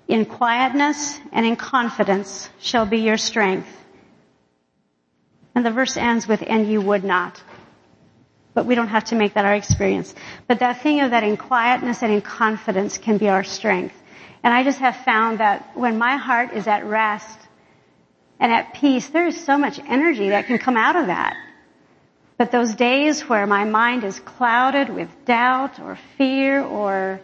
In 0.07 0.25
quietness 0.25 1.19
and 1.33 1.45
in 1.45 1.57
confidence 1.57 2.49
shall 2.61 2.87
be 2.87 2.99
your 2.99 3.17
strength. 3.17 3.69
And 5.57 5.67
the 5.67 5.73
verse 5.73 5.97
ends 5.97 6.29
with, 6.29 6.45
and 6.47 6.71
you 6.71 6.81
would 6.81 7.03
not. 7.03 7.43
But 8.55 8.67
we 8.67 8.77
don't 8.77 8.95
have 8.95 9.07
to 9.07 9.17
make 9.17 9.35
that 9.35 9.45
our 9.45 9.57
experience. 9.57 10.15
But 10.47 10.61
that 10.61 10.81
thing 10.81 11.01
of 11.01 11.11
that 11.11 11.25
in 11.25 11.37
quietness 11.37 12.05
and 12.05 12.13
in 12.13 12.21
confidence 12.21 12.99
can 12.99 13.19
be 13.19 13.29
our 13.29 13.43
strength. 13.43 14.01
And 14.45 14.55
I 14.55 14.63
just 14.63 14.79
have 14.79 14.95
found 14.99 15.41
that 15.41 15.77
when 15.77 15.99
my 15.99 16.19
heart 16.19 16.53
is 16.53 16.69
at 16.69 16.85
rest 16.85 17.37
and 18.39 18.53
at 18.53 18.75
peace, 18.75 19.09
there 19.09 19.27
is 19.27 19.43
so 19.43 19.57
much 19.57 19.79
energy 19.79 20.29
that 20.31 20.47
can 20.47 20.59
come 20.59 20.77
out 20.77 20.97
of 20.97 21.07
that. 21.07 21.37
But 22.39 22.51
those 22.51 22.75
days 22.75 23.23
where 23.29 23.47
my 23.47 23.65
mind 23.65 24.05
is 24.05 24.21
clouded 24.21 24.91
with 24.91 25.09
doubt 25.25 25.81
or 25.81 25.97
fear 26.19 26.63
or 26.63 27.21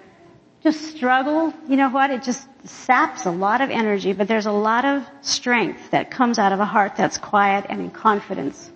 just 0.63 0.81
struggle, 0.97 1.53
you 1.69 1.77
know 1.77 1.91
what? 1.91 2.11
It 2.11 2.23
just 2.23 2.49
saps 2.67 3.27
a 3.27 3.31
lot 3.31 3.61
of 3.61 3.69
energy, 3.71 4.13
but 4.13 4.27
there's 4.27 4.47
a 4.47 4.53
lot 4.53 4.85
of 4.85 5.05
strength 5.21 5.91
that 5.91 6.11
comes 6.11 6.39
out 6.39 6.53
of 6.53 6.61
a 6.61 6.65
heart 6.65 6.97
that's 6.97 7.19
quiet 7.19 7.67
and 7.69 7.81
in 7.81 7.91
confidence. 7.91 8.71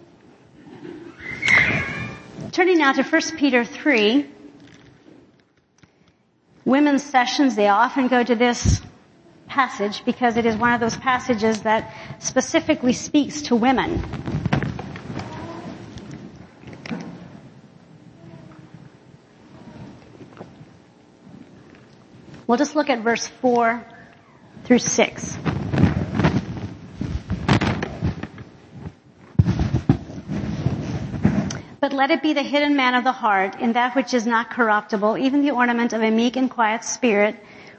Turning 2.53 2.79
now 2.79 2.93
to 2.93 3.03
1 3.03 3.23
Peter 3.37 3.65
3. 3.65 4.27
Women's 6.65 7.05
sessions, 7.05 7.55
they 7.55 7.69
often 7.69 8.09
go 8.09 8.23
to 8.23 8.35
this 8.35 8.83
passage 9.47 10.05
because 10.05 10.37
it 10.37 10.47
is 10.47 10.57
one 10.57 10.73
of 10.73 10.81
those 10.81 10.97
passages 10.97 11.63
that 11.63 11.93
specifically 12.19 12.93
speaks 12.93 13.43
to 13.43 13.57
women. 13.57 14.03
We'll 22.47 22.59
just 22.59 22.77
look 22.77 22.89
at 22.91 23.01
verse 23.01 23.27
4 23.27 23.85
through 24.65 24.79
6. 24.79 25.39
But 31.81 31.93
let 31.93 32.11
it 32.11 32.23
be 32.23 32.33
the 32.33 32.43
hidden 32.43 32.77
man 32.77 32.95
of 32.95 33.05
the 33.05 33.13
heart 33.13 33.61
in 33.61 33.75
that 33.75 33.95
which 33.95 34.15
is 34.15 34.27
not 34.27 34.51
corruptible, 34.51 35.19
even 35.19 35.43
the 35.43 35.53
ornament 35.53 35.93
of 35.93 36.03
a 36.03 36.11
meek 36.11 36.37
and 36.37 36.51
quiet 36.51 36.85
spirit, 36.85 37.37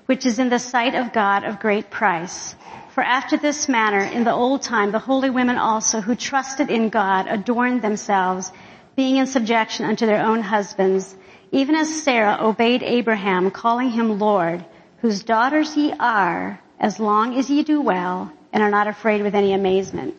which 0.08 0.26
is 0.26 0.40
in 0.40 0.50
the 0.50 0.58
sight 0.58 0.96
of 0.96 1.14
God 1.14 1.44
of 1.44 1.60
great 1.60 1.90
price. 1.92 2.56
For 2.90 3.04
after 3.04 3.38
this 3.38 3.70
manner, 3.70 4.00
in 4.00 4.24
the 4.24 4.34
old 4.34 4.64
time, 4.64 4.92
the 4.92 5.00
holy 5.00 5.30
women 5.30 5.58
also 5.58 6.02
who 6.02 6.16
trusted 6.16 6.72
in 6.72 6.90
God 6.90 7.28
adorned 7.28 7.82
themselves, 7.82 8.52
being 8.96 9.18
in 9.18 9.28
subjection 9.28 9.86
unto 9.86 10.06
their 10.06 10.26
own 10.26 10.42
husbands, 10.42 11.16
even 11.52 11.76
as 11.76 12.04
Sarah 12.04 12.38
obeyed 12.42 12.84
Abraham, 12.84 13.52
calling 13.52 13.92
him 13.92 14.18
Lord, 14.18 14.66
whose 15.02 15.24
daughters 15.24 15.78
ye 15.78 15.94
are, 16.00 16.60
as 16.80 17.00
long 17.00 17.38
as 17.38 17.50
ye 17.50 17.64
do 17.64 17.82
well, 17.82 18.32
and 18.52 18.64
are 18.64 18.72
not 18.72 18.88
afraid 18.88 19.22
with 19.22 19.36
any 19.36 19.54
amazement. 19.54 20.16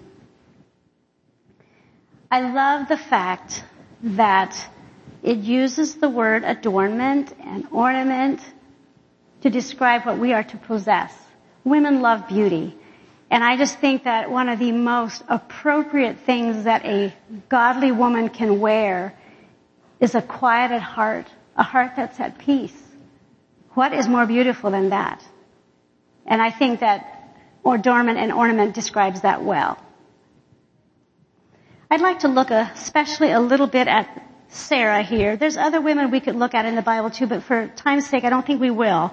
I 2.31 2.53
love 2.53 2.89
the 2.89 2.97
fact 2.99 3.65
that 4.03 4.55
it 5.23 5.39
uses 5.39 5.95
the 5.95 6.11
word 6.11 6.45
adornment 6.45 7.35
and 7.43 7.67
ornament 7.73 8.41
to 9.43 9.51
describe 9.51 10.05
what 10.05 10.19
we 10.19 10.33
are 10.33 10.43
to 10.43 10.57
possess. 10.57 11.13
Women 11.65 12.03
love 12.03 12.29
beauty. 12.29 12.77
And 13.31 13.45
I 13.45 13.57
just 13.57 13.79
think 13.79 14.05
that 14.05 14.31
one 14.31 14.49
of 14.49 14.59
the 14.59 14.73
most 14.73 15.23
appropriate 15.29 16.19
things 16.21 16.65
that 16.65 16.85
a 16.85 17.13
godly 17.49 17.93
woman 17.93 18.31
can 18.31 18.61
wear 18.61 19.15
is 20.01 20.15
a 20.15 20.23
quieted 20.23 20.81
heart, 20.81 21.27
a 21.57 21.63
heart 21.63 21.93
that's 21.97 22.19
at 22.21 22.39
peace. 22.39 22.77
What 23.75 23.93
is 23.93 24.09
more 24.09 24.27
beautiful 24.27 24.71
than 24.71 24.91
that? 24.91 25.23
And 26.27 26.41
I 26.41 26.51
think 26.51 26.81
that 26.81 27.15
adornment 27.65 28.19
and 28.19 28.33
ornament 28.33 28.75
describes 28.75 29.21
that 29.23 29.45
well. 29.45 29.79
I'd 31.91 32.01
like 32.01 32.21
to 32.21 32.29
look 32.29 32.51
especially 32.51 33.31
a 33.33 33.41
little 33.41 33.67
bit 33.67 33.89
at 33.89 34.28
Sarah 34.49 35.03
here. 35.03 35.37
There's 35.37 35.57
other 35.57 35.81
women 35.81 36.11
we 36.11 36.21
could 36.21 36.37
look 36.37 36.55
at 36.55 36.65
in 36.65 36.75
the 36.75 36.83
Bible 36.83 37.11
too, 37.11 37.27
but 37.27 37.43
for 37.43 37.69
time's 37.69 38.07
sake, 38.07 38.25
I 38.25 38.31
don't 38.31 38.47
think 38.47 38.61
we 38.61 38.71
will. 38.71 39.13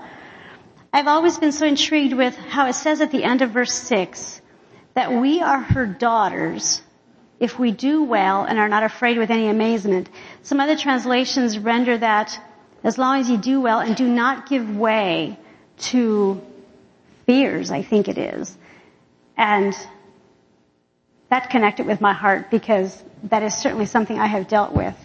I've 0.93 1.07
always 1.07 1.37
been 1.37 1.51
so 1.51 1.65
intrigued 1.65 2.13
with 2.13 2.35
how 2.37 2.67
it 2.67 2.73
says 2.73 3.01
at 3.01 3.11
the 3.11 3.23
end 3.23 3.41
of 3.41 3.51
verse 3.51 3.73
6 3.73 4.41
that 4.93 5.11
we 5.11 5.41
are 5.41 5.59
her 5.59 5.85
daughters 5.85 6.81
if 7.39 7.59
we 7.59 7.71
do 7.71 8.03
well 8.03 8.43
and 8.45 8.57
are 8.57 8.69
not 8.69 8.83
afraid 8.83 9.17
with 9.17 9.29
any 9.29 9.47
amazement. 9.47 10.09
Some 10.41 10.61
other 10.61 10.77
translations 10.77 11.59
render 11.59 11.97
that 11.97 12.39
as 12.83 12.97
long 12.97 13.19
as 13.19 13.29
you 13.29 13.37
do 13.37 13.59
well 13.59 13.79
and 13.79 13.95
do 13.95 14.07
not 14.07 14.47
give 14.47 14.77
way 14.77 15.37
to 15.77 16.41
fears, 17.25 17.71
I 17.71 17.81
think 17.81 18.07
it 18.07 18.17
is. 18.17 18.57
And 19.35 19.75
that 21.29 21.49
connected 21.49 21.85
with 21.85 21.99
my 21.99 22.13
heart 22.13 22.49
because 22.49 23.03
that 23.23 23.43
is 23.43 23.53
certainly 23.53 23.85
something 23.85 24.17
I 24.17 24.27
have 24.27 24.47
dealt 24.47 24.71
with. 24.71 24.95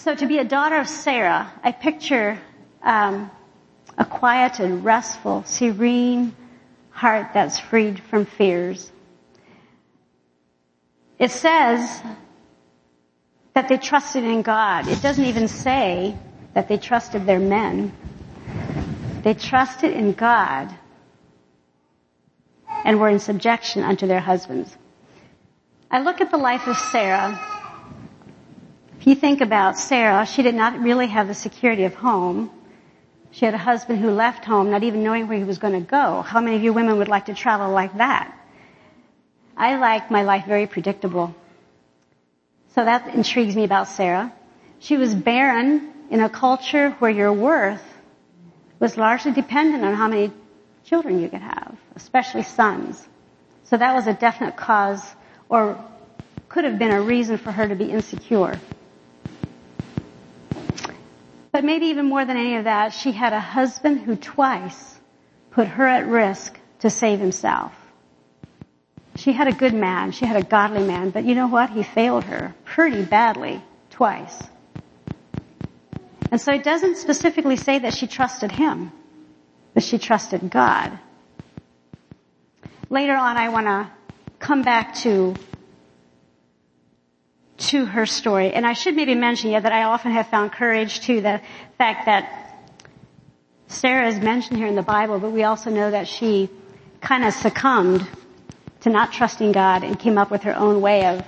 So 0.00 0.14
to 0.14 0.26
be 0.26 0.38
a 0.38 0.44
daughter 0.44 0.76
of 0.76 0.88
Sarah, 0.88 1.52
I 1.62 1.72
picture 1.72 2.40
um, 2.82 3.30
a 3.98 4.06
quieted, 4.06 4.82
restful, 4.82 5.44
serene 5.44 6.34
heart 6.88 7.34
that's 7.34 7.58
freed 7.58 8.00
from 8.04 8.24
fears. 8.24 8.90
It 11.18 11.30
says 11.30 12.02
that 13.52 13.68
they 13.68 13.76
trusted 13.76 14.24
in 14.24 14.40
God. 14.40 14.88
It 14.88 15.02
doesn't 15.02 15.26
even 15.26 15.48
say 15.48 16.16
that 16.54 16.66
they 16.66 16.78
trusted 16.78 17.26
their 17.26 17.38
men. 17.38 17.92
They 19.22 19.34
trusted 19.34 19.92
in 19.92 20.14
God 20.14 20.74
and 22.86 22.98
were 22.98 23.10
in 23.10 23.18
subjection 23.18 23.82
unto 23.82 24.06
their 24.06 24.20
husbands. 24.20 24.74
I 25.90 26.00
look 26.00 26.22
at 26.22 26.30
the 26.30 26.38
life 26.38 26.66
of 26.66 26.78
Sarah. 26.78 27.59
If 29.00 29.06
you 29.06 29.14
think 29.14 29.40
about 29.40 29.78
Sarah, 29.78 30.26
she 30.26 30.42
did 30.42 30.54
not 30.54 30.78
really 30.78 31.06
have 31.06 31.26
the 31.26 31.32
security 31.32 31.84
of 31.84 31.94
home. 31.94 32.50
She 33.30 33.46
had 33.46 33.54
a 33.54 33.58
husband 33.58 33.98
who 33.98 34.10
left 34.10 34.44
home 34.44 34.70
not 34.70 34.82
even 34.82 35.02
knowing 35.02 35.26
where 35.26 35.38
he 35.38 35.44
was 35.44 35.56
going 35.56 35.72
to 35.72 35.80
go. 35.80 36.20
How 36.20 36.42
many 36.42 36.56
of 36.56 36.62
you 36.62 36.74
women 36.74 36.98
would 36.98 37.08
like 37.08 37.24
to 37.24 37.34
travel 37.34 37.70
like 37.70 37.96
that? 37.96 38.30
I 39.56 39.76
like 39.76 40.10
my 40.10 40.22
life 40.24 40.44
very 40.44 40.66
predictable. 40.66 41.34
So 42.74 42.84
that 42.84 43.14
intrigues 43.14 43.56
me 43.56 43.64
about 43.64 43.88
Sarah. 43.88 44.34
She 44.80 44.98
was 44.98 45.14
barren 45.14 45.94
in 46.10 46.20
a 46.20 46.28
culture 46.28 46.90
where 46.98 47.10
your 47.10 47.32
worth 47.32 47.82
was 48.80 48.98
largely 48.98 49.32
dependent 49.32 49.82
on 49.82 49.94
how 49.94 50.08
many 50.08 50.30
children 50.84 51.20
you 51.20 51.30
could 51.30 51.40
have, 51.40 51.74
especially 51.96 52.42
sons. 52.42 53.08
So 53.64 53.78
that 53.78 53.94
was 53.94 54.06
a 54.06 54.12
definite 54.12 54.56
cause 54.56 55.02
or 55.48 55.82
could 56.50 56.64
have 56.64 56.78
been 56.78 56.90
a 56.90 57.00
reason 57.00 57.38
for 57.38 57.50
her 57.50 57.66
to 57.66 57.74
be 57.74 57.90
insecure. 57.90 58.60
But 61.52 61.64
maybe 61.64 61.86
even 61.86 62.06
more 62.06 62.24
than 62.24 62.36
any 62.36 62.56
of 62.56 62.64
that, 62.64 62.92
she 62.92 63.12
had 63.12 63.32
a 63.32 63.40
husband 63.40 64.00
who 64.00 64.16
twice 64.16 64.98
put 65.50 65.66
her 65.66 65.86
at 65.86 66.06
risk 66.06 66.58
to 66.80 66.90
save 66.90 67.18
himself. 67.18 67.72
She 69.16 69.32
had 69.32 69.48
a 69.48 69.52
good 69.52 69.74
man. 69.74 70.12
She 70.12 70.24
had 70.24 70.36
a 70.36 70.42
godly 70.42 70.82
man. 70.82 71.10
But 71.10 71.24
you 71.24 71.34
know 71.34 71.48
what? 71.48 71.70
He 71.70 71.82
failed 71.82 72.24
her 72.24 72.54
pretty 72.64 73.04
badly 73.04 73.62
twice. 73.90 74.48
And 76.30 76.40
so 76.40 76.52
it 76.52 76.62
doesn't 76.62 76.96
specifically 76.96 77.56
say 77.56 77.80
that 77.80 77.92
she 77.92 78.06
trusted 78.06 78.52
him, 78.52 78.92
but 79.74 79.82
she 79.82 79.98
trusted 79.98 80.48
God. 80.48 80.98
Later 82.88 83.14
on, 83.16 83.36
I 83.36 83.48
want 83.48 83.66
to 83.66 83.90
come 84.38 84.62
back 84.62 84.94
to 84.96 85.36
to 87.60 87.84
her 87.84 88.06
story. 88.06 88.52
And 88.52 88.66
I 88.66 88.72
should 88.72 88.96
maybe 88.96 89.14
mention 89.14 89.50
yet 89.50 89.64
that 89.64 89.72
I 89.72 89.84
often 89.84 90.12
have 90.12 90.28
found 90.28 90.52
courage 90.52 91.00
to 91.02 91.20
the 91.20 91.40
fact 91.78 92.06
that 92.06 92.68
Sarah 93.68 94.08
is 94.08 94.18
mentioned 94.18 94.58
here 94.58 94.66
in 94.66 94.74
the 94.74 94.82
Bible, 94.82 95.18
but 95.18 95.30
we 95.30 95.44
also 95.44 95.70
know 95.70 95.90
that 95.90 96.08
she 96.08 96.50
kind 97.00 97.24
of 97.24 97.32
succumbed 97.32 98.06
to 98.80 98.90
not 98.90 99.12
trusting 99.12 99.52
God 99.52 99.84
and 99.84 99.98
came 99.98 100.18
up 100.18 100.30
with 100.30 100.42
her 100.42 100.56
own 100.56 100.80
way 100.80 101.06
of 101.06 101.24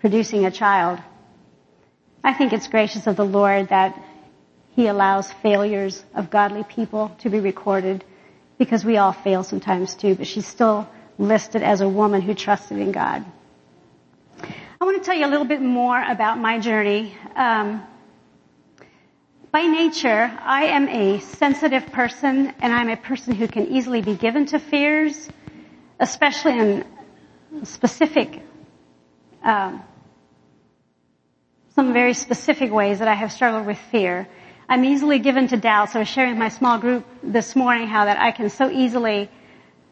producing 0.00 0.44
a 0.44 0.50
child. 0.50 0.98
I 2.24 2.34
think 2.34 2.52
it's 2.52 2.66
gracious 2.66 3.06
of 3.06 3.16
the 3.16 3.24
Lord 3.24 3.68
that 3.68 4.02
He 4.74 4.86
allows 4.86 5.32
failures 5.32 6.02
of 6.14 6.30
godly 6.30 6.64
people 6.64 7.14
to 7.20 7.30
be 7.30 7.40
recorded 7.40 8.04
because 8.58 8.84
we 8.84 8.96
all 8.96 9.12
fail 9.12 9.44
sometimes 9.44 9.94
too, 9.94 10.14
but 10.14 10.26
she's 10.26 10.46
still 10.46 10.88
listed 11.18 11.62
as 11.62 11.80
a 11.80 11.88
woman 11.88 12.22
who 12.22 12.34
trusted 12.34 12.78
in 12.78 12.92
God. 12.92 13.24
I 14.80 14.84
want 14.84 14.96
to 15.02 15.04
tell 15.04 15.16
you 15.18 15.26
a 15.26 15.32
little 15.32 15.44
bit 15.46 15.60
more 15.60 16.00
about 16.00 16.38
my 16.38 16.60
journey. 16.60 17.12
Um, 17.34 17.82
by 19.50 19.62
nature, 19.62 20.30
I 20.40 20.66
am 20.66 20.88
a 20.88 21.18
sensitive 21.20 21.86
person 21.90 22.54
and 22.60 22.72
I'm 22.72 22.88
a 22.88 22.96
person 22.96 23.34
who 23.34 23.48
can 23.48 23.66
easily 23.68 24.02
be 24.02 24.14
given 24.14 24.46
to 24.46 24.58
fears 24.60 25.28
especially 26.00 26.58
in 26.58 26.84
specific 27.64 28.40
um, 29.42 29.82
some 31.74 31.92
very 31.92 32.14
specific 32.14 32.72
ways 32.72 32.98
that 33.00 33.08
I 33.08 33.14
have 33.14 33.32
struggled 33.32 33.66
with 33.66 33.78
fear. 33.78 34.26
I'm 34.68 34.84
easily 34.84 35.18
given 35.20 35.48
to 35.48 35.56
doubts. 35.56 35.94
I 35.94 36.00
was 36.00 36.08
sharing 36.08 36.30
with 36.30 36.38
my 36.38 36.48
small 36.48 36.78
group 36.78 37.04
this 37.22 37.54
morning 37.56 37.86
how 37.86 38.04
that 38.04 38.18
I 38.20 38.32
can 38.32 38.50
so 38.50 38.70
easily 38.70 39.30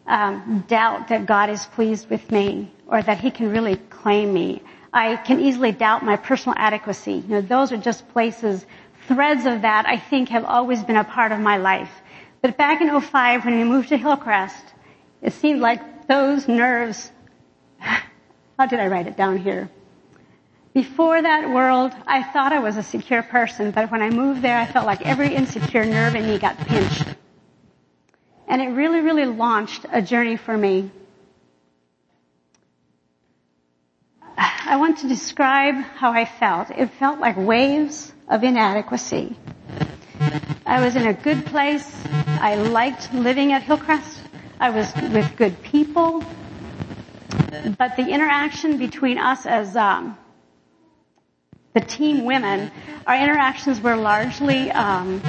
um, 0.06 0.64
doubt 0.68 1.08
that 1.08 1.26
God 1.26 1.48
is 1.50 1.64
pleased 1.66 2.10
with 2.10 2.30
me 2.30 2.72
or 2.86 3.02
that 3.02 3.18
He 3.20 3.30
can 3.30 3.50
really 3.50 3.76
claim 3.76 4.32
me. 4.34 4.62
I 4.96 5.16
can 5.16 5.40
easily 5.40 5.72
doubt 5.72 6.02
my 6.02 6.16
personal 6.16 6.56
adequacy. 6.56 7.22
You 7.28 7.28
know, 7.28 7.40
those 7.42 7.70
are 7.70 7.76
just 7.76 8.08
places, 8.08 8.64
threads 9.06 9.44
of 9.44 9.60
that 9.60 9.84
I 9.86 9.98
think 9.98 10.30
have 10.30 10.46
always 10.46 10.82
been 10.82 10.96
a 10.96 11.04
part 11.04 11.32
of 11.32 11.38
my 11.38 11.58
life. 11.58 11.90
But 12.40 12.56
back 12.56 12.80
in 12.80 12.98
05 12.98 13.44
when 13.44 13.58
we 13.58 13.64
moved 13.64 13.90
to 13.90 13.98
Hillcrest, 13.98 14.64
it 15.20 15.34
seemed 15.34 15.60
like 15.60 16.08
those 16.08 16.48
nerves, 16.48 17.12
how 17.78 18.64
did 18.66 18.80
I 18.80 18.86
write 18.86 19.06
it 19.06 19.18
down 19.18 19.36
here? 19.36 19.68
Before 20.72 21.20
that 21.20 21.50
world, 21.50 21.92
I 22.06 22.22
thought 22.22 22.54
I 22.54 22.60
was 22.60 22.78
a 22.78 22.82
secure 22.82 23.22
person, 23.22 23.72
but 23.72 23.90
when 23.90 24.00
I 24.00 24.08
moved 24.08 24.40
there, 24.40 24.56
I 24.56 24.64
felt 24.64 24.86
like 24.86 25.02
every 25.02 25.34
insecure 25.34 25.84
nerve 25.84 26.14
in 26.14 26.26
me 26.26 26.38
got 26.38 26.56
pinched. 26.56 27.04
And 28.48 28.62
it 28.62 28.68
really, 28.68 29.00
really 29.00 29.26
launched 29.26 29.84
a 29.92 30.00
journey 30.00 30.38
for 30.38 30.56
me. 30.56 30.90
I 34.38 34.76
want 34.76 34.98
to 34.98 35.08
describe 35.08 35.74
how 35.76 36.12
I 36.12 36.24
felt. 36.24 36.70
It 36.70 36.90
felt 36.90 37.20
like 37.20 37.36
waves 37.36 38.12
of 38.28 38.44
inadequacy. 38.44 39.36
I 40.66 40.80
was 40.84 40.96
in 40.96 41.06
a 41.06 41.14
good 41.14 41.46
place. 41.46 41.90
I 42.40 42.56
liked 42.56 43.12
living 43.14 43.52
at 43.52 43.62
Hillcrest. 43.62 44.20
I 44.60 44.70
was 44.70 44.92
with 45.12 45.36
good 45.36 45.62
people. 45.62 46.24
But 47.78 47.96
the 47.96 48.08
interaction 48.08 48.76
between 48.76 49.18
us 49.18 49.46
as 49.46 49.76
um, 49.76 50.16
the 51.72 51.80
team 51.80 52.24
women, 52.24 52.70
our 53.06 53.16
interactions 53.16 53.80
were 53.80 53.96
largely 53.96 54.70
um, 54.70 55.22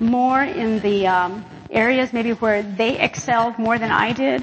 more 0.00 0.42
in 0.42 0.80
the 0.80 1.06
um, 1.06 1.44
areas 1.70 2.12
maybe 2.12 2.32
where 2.32 2.62
they 2.62 2.98
excelled 2.98 3.58
more 3.58 3.78
than 3.78 3.90
I 3.90 4.12
did, 4.12 4.42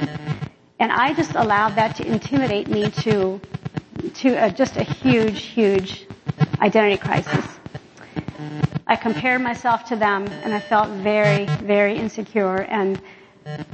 and 0.80 0.92
I 0.92 1.14
just 1.14 1.36
allowed 1.36 1.76
that 1.76 1.96
to 1.98 2.06
intimidate 2.06 2.68
me 2.68 2.90
to 2.92 3.40
to 4.16 4.30
a, 4.46 4.52
just 4.52 4.78
a 4.78 4.84
huge, 4.84 5.44
huge 5.44 6.06
identity 6.60 6.98
crisis. 6.98 7.46
I 8.88 8.96
compared 8.96 9.42
myself 9.42 9.86
to 9.86 9.96
them, 9.96 10.28
and 10.44 10.54
I 10.54 10.60
felt 10.60 10.90
very, 10.90 11.46
very 11.64 11.98
insecure, 11.98 12.62
and 12.62 13.02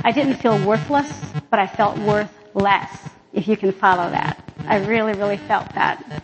I 0.03 0.11
didn't 0.11 0.35
feel 0.35 0.57
worthless, 0.65 1.11
but 1.49 1.59
I 1.59 1.67
felt 1.67 1.97
worth 1.99 2.31
less. 2.53 3.09
If 3.33 3.47
you 3.47 3.57
can 3.57 3.71
follow 3.71 4.09
that, 4.09 4.41
I 4.67 4.77
really, 4.85 5.13
really 5.13 5.37
felt 5.37 5.73
that. 5.73 6.23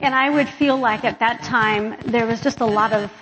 And 0.00 0.14
I 0.14 0.30
would 0.30 0.48
feel 0.48 0.76
like 0.76 1.04
at 1.04 1.18
that 1.20 1.42
time 1.42 1.96
there 2.06 2.26
was 2.26 2.40
just 2.40 2.60
a 2.60 2.66
lot 2.66 2.92
of, 2.92 3.12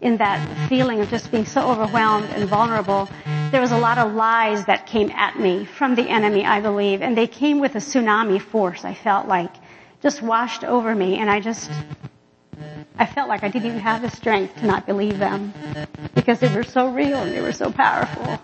in 0.00 0.16
that 0.16 0.68
feeling 0.68 1.00
of 1.00 1.10
just 1.10 1.30
being 1.30 1.44
so 1.44 1.70
overwhelmed 1.70 2.28
and 2.30 2.48
vulnerable, 2.48 3.08
there 3.50 3.60
was 3.60 3.72
a 3.72 3.78
lot 3.78 3.98
of 3.98 4.14
lies 4.14 4.64
that 4.66 4.86
came 4.86 5.10
at 5.10 5.38
me 5.38 5.64
from 5.64 5.94
the 5.94 6.08
enemy, 6.08 6.44
I 6.44 6.60
believe. 6.60 7.02
And 7.02 7.16
they 7.16 7.26
came 7.26 7.60
with 7.60 7.74
a 7.74 7.78
tsunami 7.78 8.40
force, 8.40 8.84
I 8.84 8.94
felt 8.94 9.28
like, 9.28 9.52
just 10.02 10.22
washed 10.22 10.64
over 10.64 10.94
me. 10.94 11.18
And 11.18 11.30
I 11.30 11.40
just, 11.40 11.70
I 12.98 13.06
felt 13.06 13.28
like 13.28 13.42
I 13.42 13.48
didn't 13.48 13.66
even 13.66 13.80
have 13.80 14.00
the 14.00 14.10
strength 14.10 14.56
to 14.60 14.66
not 14.66 14.86
believe 14.86 15.18
them 15.18 15.52
because 16.14 16.40
they 16.40 16.54
were 16.54 16.64
so 16.64 16.88
real 16.88 17.18
and 17.18 17.32
they 17.32 17.42
were 17.42 17.52
so 17.52 17.70
powerful. 17.70 18.38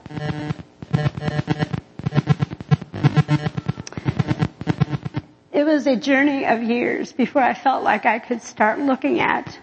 It 5.53 5.65
was 5.65 5.87
a 5.87 5.97
journey 5.97 6.45
of 6.45 6.63
years 6.63 7.13
before 7.13 7.41
I 7.43 7.55
felt 7.55 7.83
like 7.83 8.05
I 8.05 8.19
could 8.19 8.43
start 8.43 8.79
looking 8.79 9.21
at 9.21 9.59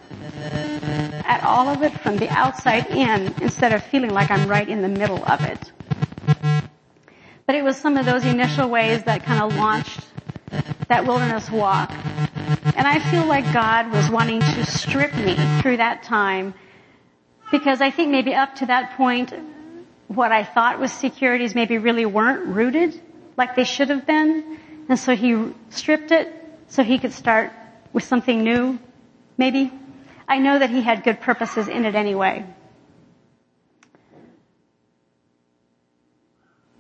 at 1.26 1.44
all 1.44 1.68
of 1.68 1.84
it 1.84 1.94
from 2.02 2.18
the 2.18 2.30
outside 2.30 2.88
in 2.92 3.34
instead 3.42 3.72
of 3.72 3.84
feeling 3.84 4.12
like 4.12 4.32
I'm 4.32 4.48
right 4.48 4.68
in 4.68 4.82
the 4.82 4.90
middle 4.90 5.24
of 5.26 5.42
it. 5.42 5.72
But 7.46 7.56
it 7.56 7.64
was 7.64 7.78
some 7.78 7.98
of 7.98 8.06
those 8.06 8.26
initial 8.26 8.70
ways 8.70 9.04
that 9.04 9.24
kind 9.24 9.42
of 9.42 9.56
launched 9.58 10.00
that 10.88 11.06
wilderness 11.06 11.50
walk. 11.50 11.92
And 12.76 12.88
I 12.88 13.00
feel 13.12 13.26
like 13.26 13.52
God 13.54 13.92
was 13.92 14.10
wanting 14.10 14.40
to 14.40 14.66
strip 14.66 15.14
me 15.16 15.36
through 15.62 15.78
that 15.78 16.04
time 16.04 16.54
because 17.52 17.82
I 17.82 17.92
think 17.92 18.12
maybe 18.12 18.34
up 18.34 18.56
to 18.56 18.66
that 18.68 18.98
point, 18.98 19.34
what 20.08 20.32
I 20.32 20.44
thought 20.44 20.80
was 20.80 20.92
securities 20.92 21.56
maybe 21.56 21.78
really 21.78 22.06
weren't 22.06 22.48
rooted 22.48 23.00
like 23.38 23.56
they 23.56 23.64
should 23.64 23.90
have 23.90 24.06
been. 24.06 24.60
And 24.90 24.98
so 24.98 25.16
he 25.16 25.54
stripped 25.70 26.12
it 26.12 26.34
so 26.68 26.84
he 26.84 26.98
could 26.98 27.14
start 27.14 27.52
with 27.92 28.04
something 28.04 28.44
new, 28.44 28.80
maybe. 29.38 29.72
I 30.28 30.40
know 30.40 30.60
that 30.60 30.70
he 30.70 30.82
had 30.82 31.04
good 31.04 31.22
purposes 31.22 31.68
in 31.68 31.86
it 31.86 31.96
anyway. 31.96 32.46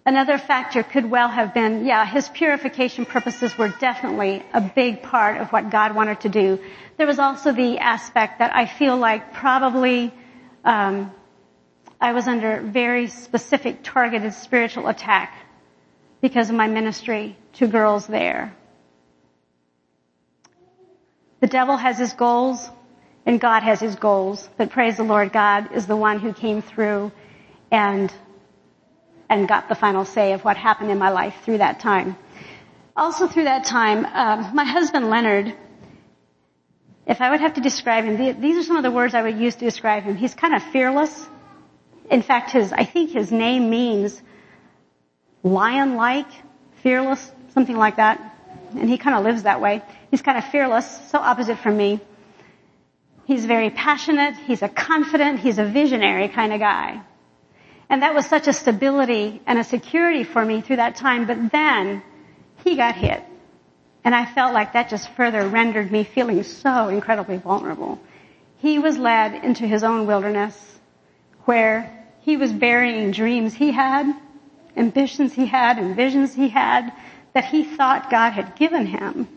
Another 0.05 0.37
factor 0.37 0.83
could 0.83 1.09
well 1.09 1.29
have 1.29 1.53
been, 1.53 1.85
yeah, 1.85 2.05
his 2.05 2.27
purification 2.27 3.05
purposes 3.05 3.57
were 3.57 3.69
definitely 3.69 4.43
a 4.53 4.59
big 4.59 5.01
part 5.01 5.39
of 5.39 5.49
what 5.53 5.69
God 5.69 5.95
wanted 5.95 6.19
to 6.21 6.29
do. 6.29 6.59
There 6.97 7.07
was 7.07 7.19
also 7.19 7.53
the 7.53 7.79
aspect 7.79 8.39
that 8.39 8.53
I 8.53 8.65
feel 8.65 8.97
like 8.97 9.33
probably 9.33 10.13
um, 10.65 11.11
I 12.01 12.11
was 12.11 12.27
under 12.27 12.59
very 12.59 13.07
specific 13.07 13.79
targeted 13.81 14.33
spiritual 14.33 14.87
attack 14.89 15.33
because 16.19 16.49
of 16.49 16.55
my 16.55 16.67
ministry 16.67 17.37
to 17.53 17.67
girls 17.67 18.05
there. 18.05 18.53
The 21.39 21.47
devil 21.47 21.77
has 21.77 21.97
his 21.97 22.11
goals 22.11 22.69
and 23.25 23.39
God 23.39 23.63
has 23.63 23.79
his 23.79 23.95
goals, 23.95 24.49
but 24.57 24.69
praise 24.69 24.97
the 24.97 25.03
Lord, 25.03 25.31
God 25.31 25.71
is 25.73 25.87
the 25.87 25.95
one 25.95 26.19
who 26.19 26.33
came 26.33 26.61
through 26.61 27.11
and, 27.71 28.13
and 29.29 29.47
got 29.47 29.69
the 29.69 29.75
final 29.75 30.05
say 30.05 30.33
of 30.33 30.43
what 30.43 30.57
happened 30.57 30.91
in 30.91 30.97
my 30.97 31.09
life 31.09 31.35
through 31.43 31.59
that 31.59 31.79
time. 31.79 32.17
Also 32.95 33.27
through 33.27 33.45
that 33.45 33.65
time, 33.65 34.05
um, 34.05 34.55
my 34.55 34.65
husband 34.65 35.09
Leonard, 35.09 35.55
if 37.05 37.21
I 37.21 37.31
would 37.31 37.39
have 37.39 37.55
to 37.55 37.61
describe 37.61 38.03
him, 38.03 38.39
these 38.39 38.57
are 38.57 38.63
some 38.63 38.77
of 38.77 38.83
the 38.83 38.91
words 38.91 39.13
I 39.13 39.21
would 39.21 39.37
use 39.37 39.55
to 39.55 39.65
describe 39.65 40.03
him. 40.03 40.15
He's 40.15 40.33
kind 40.35 40.53
of 40.53 40.63
fearless. 40.63 41.27
In 42.09 42.21
fact, 42.21 42.51
his, 42.51 42.71
I 42.71 42.83
think 42.83 43.11
his 43.11 43.31
name 43.31 43.69
means 43.69 44.21
lion-like, 45.43 46.29
fearless, 46.81 47.31
something 47.53 47.75
like 47.75 47.95
that. 47.97 48.37
And 48.75 48.89
he 48.89 48.97
kind 48.97 49.15
of 49.17 49.23
lives 49.23 49.43
that 49.43 49.59
way. 49.59 49.81
He's 50.11 50.21
kind 50.21 50.37
of 50.37 50.45
fearless, 50.45 51.09
so 51.09 51.19
opposite 51.19 51.57
from 51.59 51.77
me. 51.77 51.99
He's 53.25 53.45
very 53.45 53.69
passionate, 53.69 54.35
he's 54.35 54.61
a 54.61 54.69
confident, 54.69 55.39
he's 55.39 55.57
a 55.57 55.65
visionary 55.65 56.27
kind 56.27 56.53
of 56.53 56.59
guy. 56.59 57.01
And 57.89 58.01
that 58.01 58.13
was 58.13 58.25
such 58.25 58.47
a 58.47 58.53
stability 58.53 59.41
and 59.45 59.59
a 59.59 59.63
security 59.63 60.23
for 60.23 60.43
me 60.43 60.61
through 60.61 60.77
that 60.77 60.95
time, 60.95 61.25
but 61.25 61.51
then 61.51 62.03
he 62.63 62.75
got 62.75 62.95
hit. 62.95 63.23
And 64.03 64.13
I 64.13 64.25
felt 64.25 64.53
like 64.53 64.73
that 64.73 64.89
just 64.89 65.09
further 65.11 65.47
rendered 65.47 65.91
me 65.91 66.03
feeling 66.03 66.43
so 66.43 66.89
incredibly 66.89 67.37
vulnerable. 67.37 67.99
He 68.57 68.79
was 68.79 68.97
led 68.97 69.43
into 69.43 69.65
his 69.65 69.83
own 69.83 70.07
wilderness 70.07 70.79
where 71.45 72.05
he 72.21 72.37
was 72.37 72.51
burying 72.51 73.11
dreams 73.11 73.53
he 73.53 73.71
had 73.71 74.13
ambitions 74.75 75.33
he 75.33 75.45
had 75.45 75.77
and 75.77 75.95
visions 75.95 76.33
he 76.33 76.49
had 76.49 76.91
that 77.33 77.45
he 77.45 77.63
thought 77.63 78.09
God 78.09 78.31
had 78.31 78.55
given 78.55 78.85
him. 78.85 79.27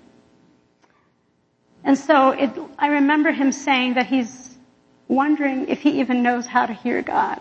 And 1.87 1.96
so 1.96 2.33
it, 2.33 2.51
I 2.81 2.88
remember 2.88 3.31
him 3.31 3.53
saying 3.53 3.94
that 3.94 4.07
he's 4.07 4.59
wondering 5.07 5.68
if 5.68 5.81
he 5.81 6.01
even 6.01 6.25
knows 6.25 6.44
how 6.44 6.66
to 6.66 6.72
hear 6.72 7.01
God. 7.01 7.40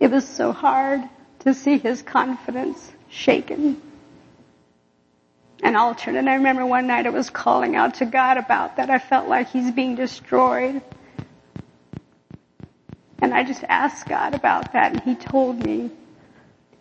It 0.00 0.10
was 0.10 0.26
so 0.28 0.50
hard 0.50 1.00
to 1.40 1.54
see 1.54 1.78
his 1.78 2.02
confidence 2.02 2.92
shaken 3.08 3.80
and 5.62 5.76
altered. 5.76 6.16
And 6.16 6.28
I 6.28 6.34
remember 6.34 6.66
one 6.66 6.88
night 6.88 7.06
I 7.06 7.10
was 7.10 7.30
calling 7.30 7.76
out 7.76 7.94
to 7.94 8.04
God 8.04 8.36
about 8.36 8.76
that. 8.78 8.90
I 8.90 8.98
felt 8.98 9.28
like 9.28 9.50
he's 9.50 9.70
being 9.70 9.94
destroyed. 9.94 10.82
And 13.24 13.32
I 13.32 13.42
just 13.42 13.64
asked 13.66 14.06
God 14.06 14.34
about 14.34 14.74
that 14.74 14.92
and 14.92 15.00
he 15.00 15.14
told 15.14 15.64
me, 15.64 15.90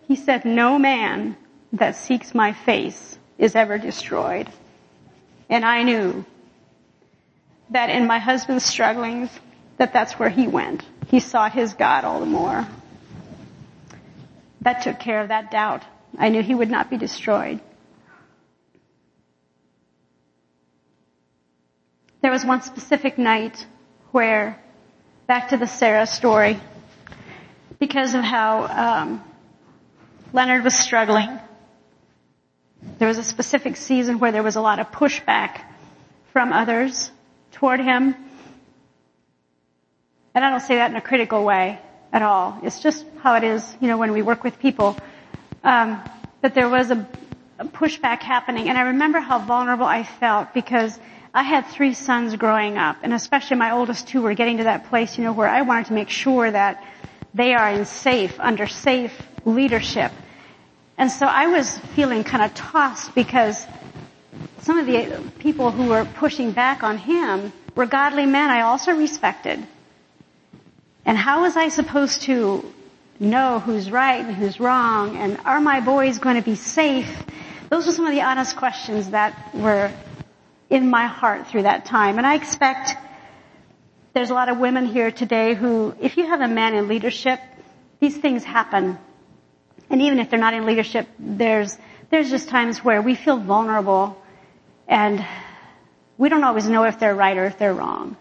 he 0.10 0.18
said, 0.18 0.44
no 0.44 0.78
man 0.78 1.38
that 1.72 1.96
seeks 1.96 2.36
my 2.36 2.52
face 2.52 3.18
is 3.38 3.56
ever 3.56 3.78
destroyed. 3.78 4.50
And 5.48 5.64
I 5.64 5.84
knew 5.84 6.26
that 7.70 7.90
in 7.90 8.08
my 8.08 8.20
husband's 8.20 8.66
strugglings, 8.66 9.30
that 9.78 9.94
that's 9.94 10.20
where 10.20 10.28
he 10.28 10.50
went. 10.50 10.84
He 11.08 11.22
sought 11.22 11.54
his 11.54 11.76
God 11.76 12.04
all 12.04 12.20
the 12.20 12.26
more. 12.26 12.68
That 14.60 14.82
took 14.82 15.00
care 15.00 15.22
of 15.22 15.30
that 15.30 15.50
doubt. 15.50 15.84
I 16.18 16.28
knew 16.28 16.44
he 16.44 16.56
would 16.56 16.70
not 16.70 16.90
be 16.90 16.98
destroyed. 16.98 17.62
There 22.22 22.32
was 22.32 22.44
one 22.44 22.62
specific 22.62 23.18
night 23.18 23.66
where, 24.12 24.62
back 25.28 25.50
to 25.50 25.58
the 25.58 25.68
Sarah 25.68 26.06
story, 26.06 26.60
because 27.80 28.14
of 28.14 28.24
how 28.24 28.66
um, 28.66 29.24
Leonard 30.34 30.64
was 30.64 30.74
struggling. 30.74 31.40
There 33.00 33.08
was 33.08 33.18
a 33.18 33.24
specific 33.24 33.78
season 33.78 34.20
where 34.20 34.32
there 34.32 34.44
was 34.44 34.58
a 34.58 34.62
lot 34.62 34.80
of 34.80 34.92
pushback 34.92 35.62
from 36.34 36.52
others 36.52 37.12
toward 37.54 37.80
him. 37.80 38.16
And 40.36 40.44
I 40.44 40.50
don't 40.50 40.60
say 40.62 40.76
that 40.76 40.92
in 40.92 40.98
a 40.98 41.02
critical 41.02 41.44
way 41.46 41.80
at 42.12 42.22
all. 42.22 42.60
It's 42.64 42.82
just 42.82 43.06
how 43.22 43.36
it 43.36 43.44
is, 43.44 43.78
you 43.80 43.88
know, 43.88 43.98
when 43.98 44.12
we 44.12 44.22
work 44.22 44.44
with 44.44 44.60
people. 44.60 44.98
Um, 45.64 46.02
but 46.42 46.54
there 46.54 46.68
was 46.68 46.92
a, 46.92 47.08
a 47.60 47.66
pushback 47.66 48.22
happening, 48.22 48.68
and 48.68 48.78
I 48.78 48.82
remember 48.82 49.20
how 49.20 49.40
vulnerable 49.40 49.86
I 49.86 50.04
felt 50.04 50.54
because 50.54 51.00
I 51.36 51.42
had 51.42 51.66
three 51.66 51.96
sons 51.96 52.36
growing 52.36 52.78
up, 52.78 52.98
and 53.02 53.12
especially 53.12 53.58
my 53.58 53.72
oldest 53.72 54.08
two 54.08 54.22
were 54.22 54.36
getting 54.36 54.58
to 54.58 54.66
that 54.66 54.86
place, 54.90 55.18
you 55.18 55.24
know, 55.24 55.34
where 55.34 55.50
I 55.50 55.64
wanted 55.64 55.88
to 55.88 55.94
make 55.94 56.10
sure 56.10 56.50
that 56.50 56.84
they 57.34 57.56
are 57.56 57.72
in 57.72 57.86
safe, 57.86 58.40
under 58.40 58.68
safe 58.68 59.20
leadership. 59.44 60.12
And 60.96 61.10
so 61.10 61.26
I 61.26 61.48
was 61.48 61.76
feeling 61.96 62.24
kind 62.24 62.44
of 62.44 62.54
tossed 62.54 63.16
because 63.16 63.66
some 64.62 64.78
of 64.78 64.86
the 64.86 65.24
people 65.40 65.72
who 65.72 65.88
were 65.90 66.06
pushing 66.06 66.52
back 66.52 66.84
on 66.84 67.00
him 67.00 67.52
were 67.76 67.88
godly 67.88 68.28
men 68.28 68.52
I 68.52 68.62
also 68.62 68.92
respected. 68.92 69.66
And 71.04 71.18
how 71.18 71.42
was 71.42 71.58
I 71.58 71.70
supposed 71.70 72.22
to 72.24 72.72
know 73.20 73.60
who's 73.60 73.90
right 73.90 74.24
and 74.24 74.36
who's 74.36 74.60
wrong? 74.60 75.18
And 75.18 75.40
are 75.46 75.60
my 75.60 75.80
boys 75.80 76.20
going 76.20 76.36
to 76.36 76.44
be 76.44 76.56
safe? 76.56 77.24
Those 77.70 77.88
were 77.88 77.92
some 77.92 78.06
of 78.06 78.14
the 78.14 78.22
honest 78.22 78.56
questions 78.56 79.10
that 79.10 79.56
were 79.56 79.92
in 80.74 80.90
my 80.90 81.06
heart 81.06 81.46
through 81.48 81.62
that 81.62 81.86
time. 81.86 82.18
And 82.18 82.26
I 82.26 82.34
expect 82.34 82.96
there's 84.14 84.32
a 84.32 84.34
lot 84.34 84.50
of 84.50 84.58
women 84.58 84.88
here 84.88 85.12
today 85.12 85.54
who, 85.54 85.94
if 86.02 86.18
you 86.18 86.26
have 86.26 86.42
a 86.42 86.48
man 86.48 86.74
in 86.74 86.88
leadership, 86.88 87.40
these 88.00 88.18
things 88.18 88.44
happen. 88.44 88.98
And 89.92 90.02
even 90.02 90.18
if 90.18 90.32
they're 90.32 90.40
not 90.40 90.56
in 90.56 90.66
leadership, 90.66 91.08
there's, 91.20 91.78
there's 92.10 92.32
just 92.32 92.50
times 92.50 92.84
where 92.84 93.04
we 93.04 93.14
feel 93.14 93.38
vulnerable 93.38 94.20
and 94.88 95.24
we 96.18 96.30
don't 96.30 96.44
always 96.44 96.68
know 96.68 96.86
if 96.86 96.98
they're 96.98 97.14
right 97.14 97.38
or 97.38 97.46
if 97.46 97.60
they're 97.60 97.76
wrong. 97.76 98.18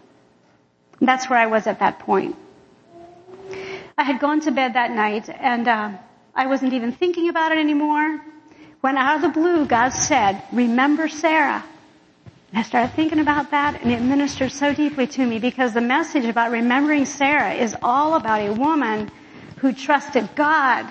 That's 1.01 1.27
where 1.27 1.39
I 1.39 1.47
was 1.47 1.65
at 1.65 1.79
that 1.79 1.97
point. 1.99 2.35
I 3.97 4.03
had 4.03 4.19
gone 4.19 4.41
to 4.41 4.51
bed 4.51 4.75
that 4.75 4.91
night 4.91 5.27
and 5.27 5.67
uh, 5.67 5.91
I 6.35 6.45
wasn't 6.45 6.73
even 6.73 6.91
thinking 6.91 7.29
about 7.29 7.51
it 7.51 7.57
anymore. 7.57 8.21
When 8.81 8.95
out 8.95 9.15
of 9.15 9.21
the 9.23 9.29
blue, 9.29 9.65
God 9.65 9.89
said, 9.89 10.43
remember 10.51 11.07
Sarah. 11.07 11.63
And 12.53 12.59
I 12.59 12.61
started 12.61 12.93
thinking 12.93 13.17
about 13.17 13.49
that 13.49 13.81
and 13.81 13.91
it 13.91 13.99
ministered 13.99 14.51
so 14.51 14.75
deeply 14.75 15.07
to 15.07 15.25
me 15.25 15.39
because 15.39 15.73
the 15.73 15.81
message 15.81 16.25
about 16.25 16.51
remembering 16.51 17.05
Sarah 17.05 17.51
is 17.55 17.75
all 17.81 18.13
about 18.13 18.41
a 18.41 18.53
woman 18.53 19.09
who 19.57 19.73
trusted 19.73 20.29
God 20.35 20.85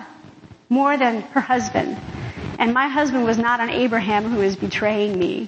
more 0.67 0.97
than 0.97 1.21
her 1.21 1.39
husband. 1.39 1.97
And 2.59 2.73
my 2.73 2.89
husband 2.89 3.23
was 3.23 3.37
not 3.37 3.61
an 3.61 3.69
Abraham 3.69 4.25
who 4.25 4.41
is 4.41 4.57
betraying 4.57 5.17
me. 5.17 5.47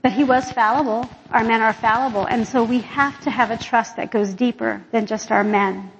But 0.00 0.12
he 0.12 0.24
was 0.24 0.50
fallible. 0.50 1.10
Our 1.30 1.44
men 1.44 1.60
are 1.60 1.74
fallible. 1.74 2.24
And 2.24 2.48
so 2.48 2.64
we 2.64 2.78
have 2.78 3.20
to 3.24 3.30
have 3.30 3.50
a 3.50 3.58
trust 3.58 3.96
that 3.96 4.10
goes 4.10 4.32
deeper 4.32 4.82
than 4.92 5.04
just 5.04 5.30
our 5.30 5.44
men. 5.44 5.92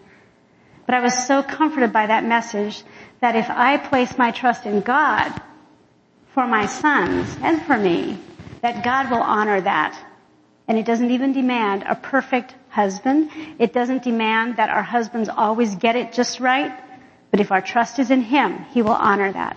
But 0.87 0.95
I 0.95 1.03
was 1.03 1.27
so 1.27 1.43
comforted 1.43 1.93
by 1.93 2.07
that 2.07 2.25
message 2.25 2.83
that 3.21 3.37
if 3.37 3.51
I 3.51 3.77
place 3.77 4.17
my 4.17 4.31
trust 4.31 4.65
in 4.65 4.81
God 4.81 5.39
for 6.33 6.47
my 6.47 6.65
sons 6.65 7.37
and 7.43 7.61
for 7.61 7.77
me, 7.77 8.19
that 8.67 8.83
God 8.83 9.13
will 9.13 9.23
honor 9.23 9.61
that. 9.61 9.97
And 10.67 10.77
it 10.77 10.85
doesn't 10.85 11.13
even 11.13 11.33
demand 11.33 11.85
a 11.85 11.95
perfect 11.95 12.53
husband. 12.69 13.31
It 13.61 13.73
doesn't 13.73 14.03
demand 14.03 14.57
that 14.57 14.71
our 14.71 14.83
husbands 14.83 15.29
always 15.29 15.77
get 15.77 15.95
it 15.95 16.13
just 16.13 16.41
right. 16.41 16.77
But 17.31 17.39
if 17.39 17.53
our 17.53 17.61
trust 17.61 18.01
is 18.01 18.11
in 18.11 18.23
Him, 18.23 18.65
He 18.75 18.83
will 18.83 18.99
honor 19.11 19.31
that. 19.31 19.57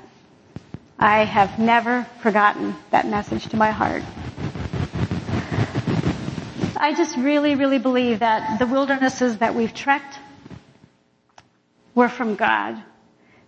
I 1.00 1.24
have 1.26 1.58
never 1.58 2.06
forgotten 2.22 2.76
that 2.92 3.08
message 3.08 3.48
to 3.48 3.58
my 3.58 3.72
heart. 3.72 4.04
I 6.78 6.94
just 6.96 7.18
really, 7.18 7.56
really 7.56 7.80
believe 7.80 8.20
that 8.20 8.60
the 8.60 8.68
wildernesses 8.68 9.40
that 9.40 9.56
we've 9.56 9.74
trekked 9.74 10.20
were 11.96 12.10
from 12.10 12.36
God. 12.36 12.80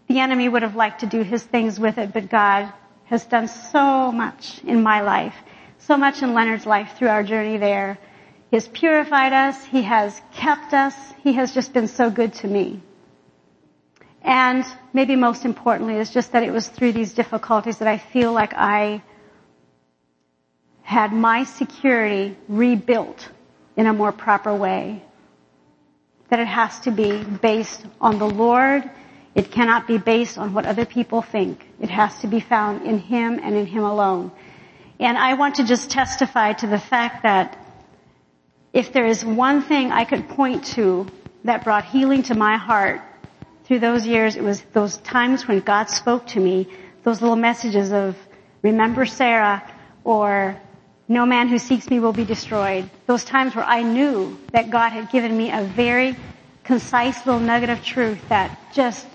The 0.07 0.21
enemy 0.21 0.49
would 0.49 0.63
have 0.63 0.75
liked 0.75 1.01
to 1.01 1.05
do 1.05 1.21
his 1.21 1.43
things 1.43 1.79
with 1.79 1.99
it, 1.99 2.13
but 2.13 2.29
God 2.29 2.73
has 3.11 3.25
done 3.25 3.49
so 3.49 4.09
much 4.09 4.63
in 4.63 4.81
my 4.81 5.01
life, 5.01 5.35
so 5.91 5.97
much 5.97 6.23
in 6.23 6.33
Leonard's 6.33 6.65
life 6.65 6.93
through 6.97 7.09
our 7.09 7.21
journey 7.21 7.57
there. 7.57 7.99
He 8.49 8.55
has 8.55 8.65
purified 8.65 9.33
us. 9.33 9.61
He 9.65 9.81
has 9.81 10.21
kept 10.31 10.73
us. 10.73 10.95
He 11.21 11.33
has 11.33 11.53
just 11.53 11.73
been 11.73 11.89
so 11.89 12.09
good 12.09 12.33
to 12.35 12.47
me. 12.47 12.79
And 14.21 14.63
maybe 14.93 15.17
most 15.17 15.43
importantly 15.43 15.95
is 15.95 16.09
just 16.09 16.31
that 16.31 16.43
it 16.43 16.53
was 16.53 16.65
through 16.69 16.93
these 16.93 17.11
difficulties 17.11 17.79
that 17.79 17.89
I 17.89 17.97
feel 17.97 18.31
like 18.31 18.53
I 18.53 19.03
had 20.81 21.11
my 21.11 21.43
security 21.43 22.37
rebuilt 22.47 23.27
in 23.75 23.85
a 23.85 23.91
more 23.91 24.13
proper 24.13 24.55
way. 24.55 25.03
That 26.29 26.39
it 26.39 26.47
has 26.47 26.79
to 26.85 26.91
be 26.91 27.21
based 27.21 27.85
on 27.99 28.17
the 28.17 28.29
Lord. 28.29 28.89
It 29.35 29.51
cannot 29.51 29.87
be 29.87 29.97
based 29.97 30.37
on 30.37 30.53
what 30.53 30.65
other 30.65 30.85
people 30.85 31.21
think. 31.21 31.67
It 31.81 31.89
has 31.89 32.17
to 32.19 32.27
be 32.27 32.39
found 32.39 32.87
in 32.87 32.97
Him 32.97 33.41
and 33.43 33.55
in 33.57 33.65
Him 33.65 33.83
alone. 33.83 34.31
And 35.01 35.17
I 35.17 35.33
want 35.33 35.55
to 35.55 35.63
just 35.63 35.89
testify 35.89 36.53
to 36.53 36.67
the 36.67 36.77
fact 36.77 37.23
that 37.23 37.57
if 38.71 38.93
there 38.93 39.07
is 39.07 39.25
one 39.25 39.63
thing 39.63 39.91
I 39.91 40.05
could 40.05 40.29
point 40.29 40.63
to 40.75 41.07
that 41.43 41.63
brought 41.63 41.85
healing 41.85 42.21
to 42.23 42.35
my 42.35 42.57
heart 42.57 43.01
through 43.63 43.79
those 43.79 44.05
years, 44.05 44.35
it 44.35 44.43
was 44.43 44.61
those 44.73 44.97
times 44.97 45.47
when 45.47 45.61
God 45.61 45.89
spoke 45.89 46.27
to 46.27 46.39
me, 46.39 46.67
those 47.03 47.19
little 47.19 47.35
messages 47.35 47.91
of 47.91 48.15
remember 48.61 49.07
Sarah 49.07 49.63
or 50.03 50.55
no 51.07 51.25
man 51.25 51.47
who 51.47 51.57
seeks 51.57 51.89
me 51.89 51.99
will 51.99 52.13
be 52.13 52.23
destroyed. 52.23 52.87
Those 53.07 53.23
times 53.23 53.55
where 53.55 53.65
I 53.65 53.81
knew 53.81 54.37
that 54.51 54.69
God 54.69 54.91
had 54.91 55.09
given 55.09 55.35
me 55.35 55.51
a 55.51 55.63
very 55.63 56.15
concise 56.63 57.25
little 57.25 57.41
nugget 57.41 57.71
of 57.71 57.83
truth 57.83 58.19
that 58.29 58.55
just 58.71 59.07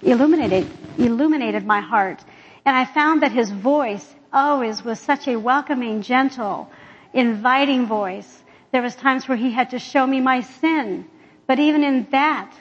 illuminated, 0.00 0.70
illuminated 0.96 1.66
my 1.66 1.80
heart. 1.80 2.22
And 2.64 2.76
I 2.76 2.84
found 2.84 3.22
that 3.22 3.32
his 3.32 3.50
voice 3.50 4.14
always 4.32 4.84
was 4.84 4.98
such 4.98 5.28
a 5.28 5.36
welcoming, 5.36 6.02
gentle, 6.02 6.70
inviting 7.12 7.86
voice. 7.86 8.42
There 8.70 8.82
was 8.82 8.94
times 8.94 9.28
where 9.28 9.36
he 9.36 9.50
had 9.50 9.70
to 9.70 9.78
show 9.78 10.06
me 10.06 10.20
my 10.20 10.40
sin. 10.40 11.06
But 11.46 11.58
even 11.58 11.84
in 11.84 12.06
that, 12.10 12.52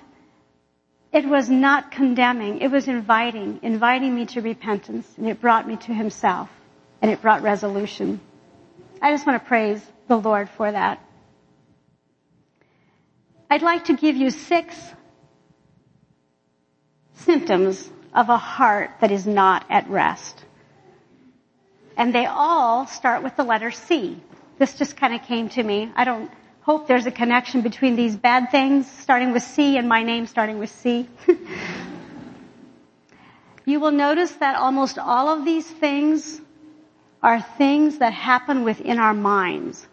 it 1.11 1.25
was 1.25 1.49
not 1.49 1.91
condemning. 1.91 2.59
It 2.59 2.71
was 2.71 2.87
inviting, 2.87 3.59
inviting 3.61 4.15
me 4.15 4.25
to 4.27 4.41
repentance 4.41 5.07
and 5.17 5.27
it 5.27 5.41
brought 5.41 5.67
me 5.67 5.77
to 5.77 5.93
himself 5.93 6.49
and 7.01 7.11
it 7.11 7.21
brought 7.21 7.41
resolution. 7.41 8.19
I 9.01 9.11
just 9.11 9.25
want 9.25 9.41
to 9.41 9.47
praise 9.47 9.81
the 10.07 10.17
Lord 10.17 10.49
for 10.49 10.71
that. 10.71 10.99
I'd 13.49 13.61
like 13.61 13.85
to 13.85 13.93
give 13.93 14.15
you 14.15 14.29
six 14.29 14.75
symptoms 17.13 17.89
of 18.13 18.29
a 18.29 18.37
heart 18.37 18.91
that 19.01 19.11
is 19.11 19.27
not 19.27 19.65
at 19.69 19.89
rest. 19.89 20.45
And 22.01 22.15
they 22.15 22.25
all 22.25 22.87
start 22.87 23.21
with 23.21 23.35
the 23.35 23.43
letter 23.43 23.69
C. 23.69 24.19
This 24.57 24.75
just 24.75 24.97
kind 24.97 25.13
of 25.13 25.21
came 25.21 25.49
to 25.49 25.61
me. 25.61 25.91
I 25.95 26.03
don't 26.03 26.31
hope 26.61 26.87
there's 26.87 27.05
a 27.05 27.11
connection 27.11 27.61
between 27.61 27.95
these 27.95 28.15
bad 28.15 28.49
things 28.49 28.89
starting 28.89 29.33
with 29.33 29.43
C 29.43 29.77
and 29.77 29.87
my 29.87 30.01
name 30.01 30.25
starting 30.25 30.57
with 30.57 30.71
C. 30.71 31.07
you 33.65 33.79
will 33.79 33.91
notice 33.91 34.31
that 34.31 34.55
almost 34.55 34.97
all 34.97 35.29
of 35.29 35.45
these 35.45 35.67
things 35.67 36.41
are 37.21 37.39
things 37.39 37.99
that 37.99 38.13
happen 38.13 38.63
within 38.63 38.97
our 38.97 39.13
minds. 39.13 39.87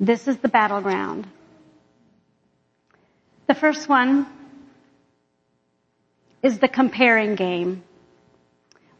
This 0.00 0.28
is 0.28 0.38
the 0.38 0.48
battleground. 0.48 1.26
The 3.48 3.54
first 3.54 3.86
one 3.86 4.26
is 6.42 6.58
the 6.58 6.68
comparing 6.68 7.34
game. 7.34 7.82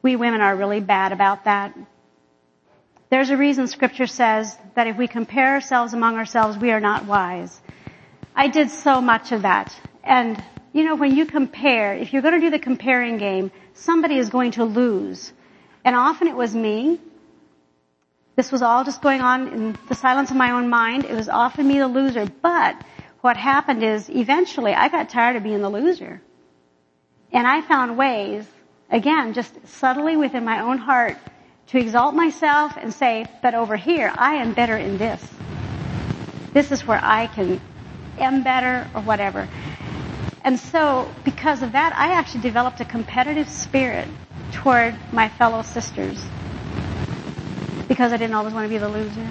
We 0.02 0.16
women 0.16 0.42
are 0.42 0.54
really 0.54 0.80
bad 0.80 1.12
about 1.12 1.44
that. 1.44 1.74
There's 3.12 3.28
a 3.28 3.36
reason 3.36 3.66
scripture 3.66 4.06
says 4.06 4.56
that 4.74 4.86
if 4.86 4.96
we 4.96 5.06
compare 5.06 5.52
ourselves 5.52 5.92
among 5.92 6.16
ourselves, 6.16 6.56
we 6.56 6.70
are 6.70 6.80
not 6.80 7.04
wise. 7.04 7.60
I 8.34 8.48
did 8.48 8.70
so 8.70 9.02
much 9.02 9.32
of 9.32 9.42
that. 9.42 9.76
And, 10.02 10.42
you 10.72 10.82
know, 10.82 10.96
when 10.96 11.14
you 11.14 11.26
compare, 11.26 11.92
if 11.92 12.14
you're 12.14 12.22
going 12.22 12.40
to 12.40 12.40
do 12.40 12.48
the 12.48 12.58
comparing 12.58 13.18
game, 13.18 13.50
somebody 13.74 14.16
is 14.16 14.30
going 14.30 14.52
to 14.52 14.64
lose. 14.64 15.30
And 15.84 15.94
often 15.94 16.26
it 16.26 16.34
was 16.34 16.54
me. 16.54 17.02
This 18.36 18.50
was 18.50 18.62
all 18.62 18.82
just 18.82 19.02
going 19.02 19.20
on 19.20 19.48
in 19.48 19.78
the 19.90 19.94
silence 19.94 20.30
of 20.30 20.38
my 20.38 20.52
own 20.52 20.70
mind. 20.70 21.04
It 21.04 21.14
was 21.14 21.28
often 21.28 21.68
me 21.68 21.80
the 21.80 21.88
loser. 21.88 22.24
But 22.40 22.82
what 23.20 23.36
happened 23.36 23.82
is 23.82 24.08
eventually 24.08 24.72
I 24.72 24.88
got 24.88 25.10
tired 25.10 25.36
of 25.36 25.42
being 25.42 25.60
the 25.60 25.68
loser. 25.68 26.22
And 27.30 27.46
I 27.46 27.60
found 27.60 27.98
ways, 27.98 28.46
again, 28.88 29.34
just 29.34 29.52
subtly 29.66 30.16
within 30.16 30.46
my 30.46 30.60
own 30.60 30.78
heart, 30.78 31.18
to 31.68 31.78
exalt 31.78 32.14
myself 32.14 32.76
and 32.76 32.92
say, 32.92 33.26
but 33.42 33.54
over 33.54 33.76
here, 33.76 34.12
I 34.14 34.34
am 34.34 34.52
better 34.52 34.76
in 34.76 34.98
this. 34.98 35.22
This 36.52 36.70
is 36.70 36.86
where 36.86 37.00
I 37.02 37.28
can, 37.28 37.60
am 38.18 38.42
better 38.42 38.88
or 38.94 39.02
whatever. 39.02 39.48
And 40.44 40.58
so, 40.58 41.10
because 41.24 41.62
of 41.62 41.72
that, 41.72 41.96
I 41.96 42.12
actually 42.12 42.42
developed 42.42 42.80
a 42.80 42.84
competitive 42.84 43.48
spirit 43.48 44.08
toward 44.52 44.94
my 45.12 45.28
fellow 45.28 45.62
sisters. 45.62 46.22
Because 47.88 48.12
I 48.12 48.16
didn't 48.16 48.34
always 48.34 48.52
want 48.52 48.64
to 48.64 48.68
be 48.68 48.78
the 48.78 48.88
loser. 48.88 49.28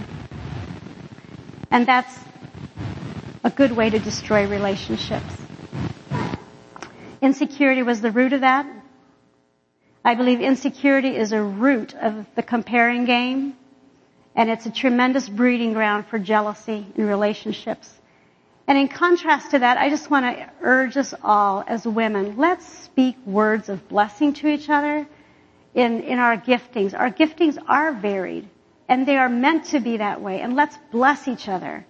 And 1.70 1.86
that's 1.86 2.18
a 3.44 3.50
good 3.50 3.72
way 3.72 3.90
to 3.90 4.00
destroy 4.00 4.48
relationships. 4.48 5.34
Insecurity 7.22 7.84
was 7.84 8.02
the 8.02 8.12
root 8.12 8.34
of 8.34 8.42
that. 8.42 8.66
I 10.04 10.16
believe 10.16 10.42
insecurity 10.42 11.16
is 11.16 11.32
a 11.32 11.42
root 11.42 11.94
of 11.94 12.26
the 12.36 12.42
comparing 12.42 13.06
game, 13.06 13.56
and 14.36 14.50
it's 14.50 14.66
a 14.66 14.72
tremendous 14.72 15.30
breeding 15.30 15.74
ground 15.74 16.08
for 16.08 16.18
jealousy 16.18 16.88
in 16.96 17.06
relationships. 17.06 17.94
And 18.68 18.78
in 18.78 18.88
contrast 18.88 19.52
to 19.52 19.60
that, 19.60 19.78
I 19.78 19.90
just 19.90 20.10
want 20.10 20.26
to 20.26 20.50
urge 20.62 20.98
us 20.98 21.14
all 21.24 21.64
as 21.68 21.86
women, 21.86 22.38
let's 22.38 22.66
speak 22.66 23.16
words 23.26 23.70
of 23.70 23.88
blessing 23.90 24.34
to 24.36 24.48
each 24.48 24.70
other 24.70 25.06
in, 25.76 26.02
in 26.02 26.18
our 26.18 26.38
giftings. 26.38 26.98
Our 26.98 27.12
giftings 27.12 27.58
are 27.68 27.94
varied, 27.94 28.50
and 28.90 29.08
they 29.08 29.18
are 29.18 29.30
meant 29.30 29.66
to 29.66 29.80
be 29.80 29.98
that 29.98 30.22
way, 30.22 30.42
and 30.42 30.56
let's 30.56 30.78
bless 30.92 31.28
each 31.28 31.48
other 31.48 31.86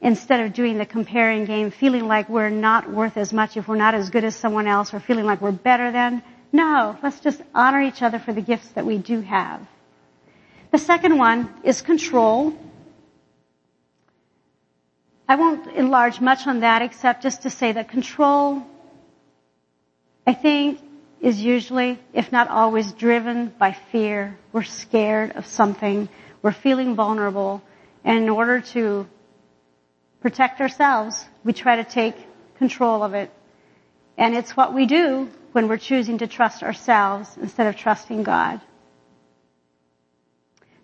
instead 0.00 0.40
of 0.40 0.54
doing 0.54 0.78
the 0.78 0.86
comparing 0.86 1.44
game, 1.44 1.70
feeling 1.70 2.06
like 2.08 2.30
we're 2.30 2.48
not 2.48 2.90
worth 2.90 3.18
as 3.18 3.34
much 3.34 3.58
if 3.58 3.68
we're 3.68 3.76
not 3.76 3.94
as 3.94 4.08
good 4.08 4.24
as 4.24 4.34
someone 4.34 4.66
else, 4.66 4.94
or 4.94 5.00
feeling 5.00 5.26
like 5.26 5.42
we're 5.42 5.52
better 5.52 5.92
than. 5.92 6.22
No, 6.52 6.98
let's 7.02 7.20
just 7.20 7.40
honor 7.54 7.80
each 7.80 8.02
other 8.02 8.18
for 8.18 8.32
the 8.32 8.40
gifts 8.40 8.68
that 8.72 8.84
we 8.84 8.98
do 8.98 9.20
have. 9.20 9.66
The 10.72 10.78
second 10.78 11.16
one 11.18 11.52
is 11.64 11.80
control. 11.82 12.54
I 15.28 15.36
won't 15.36 15.66
enlarge 15.76 16.20
much 16.20 16.46
on 16.46 16.60
that 16.60 16.82
except 16.82 17.22
just 17.22 17.42
to 17.42 17.50
say 17.50 17.72
that 17.72 17.88
control, 17.88 18.62
I 20.26 20.34
think, 20.34 20.80
is 21.20 21.40
usually, 21.40 21.98
if 22.12 22.32
not 22.32 22.48
always, 22.48 22.92
driven 22.92 23.52
by 23.58 23.76
fear. 23.92 24.36
We're 24.52 24.64
scared 24.64 25.32
of 25.32 25.46
something. 25.46 26.08
We're 26.42 26.52
feeling 26.52 26.96
vulnerable. 26.96 27.62
And 28.04 28.18
in 28.18 28.28
order 28.28 28.60
to 28.72 29.06
protect 30.20 30.60
ourselves, 30.60 31.24
we 31.44 31.52
try 31.52 31.76
to 31.76 31.84
take 31.84 32.16
control 32.58 33.02
of 33.02 33.14
it. 33.14 33.30
And 34.18 34.34
it's 34.34 34.56
what 34.56 34.74
we 34.74 34.86
do 34.86 35.28
when 35.52 35.68
we're 35.68 35.78
choosing 35.78 36.18
to 36.18 36.26
trust 36.26 36.62
ourselves 36.62 37.36
instead 37.40 37.66
of 37.66 37.76
trusting 37.76 38.22
God. 38.22 38.60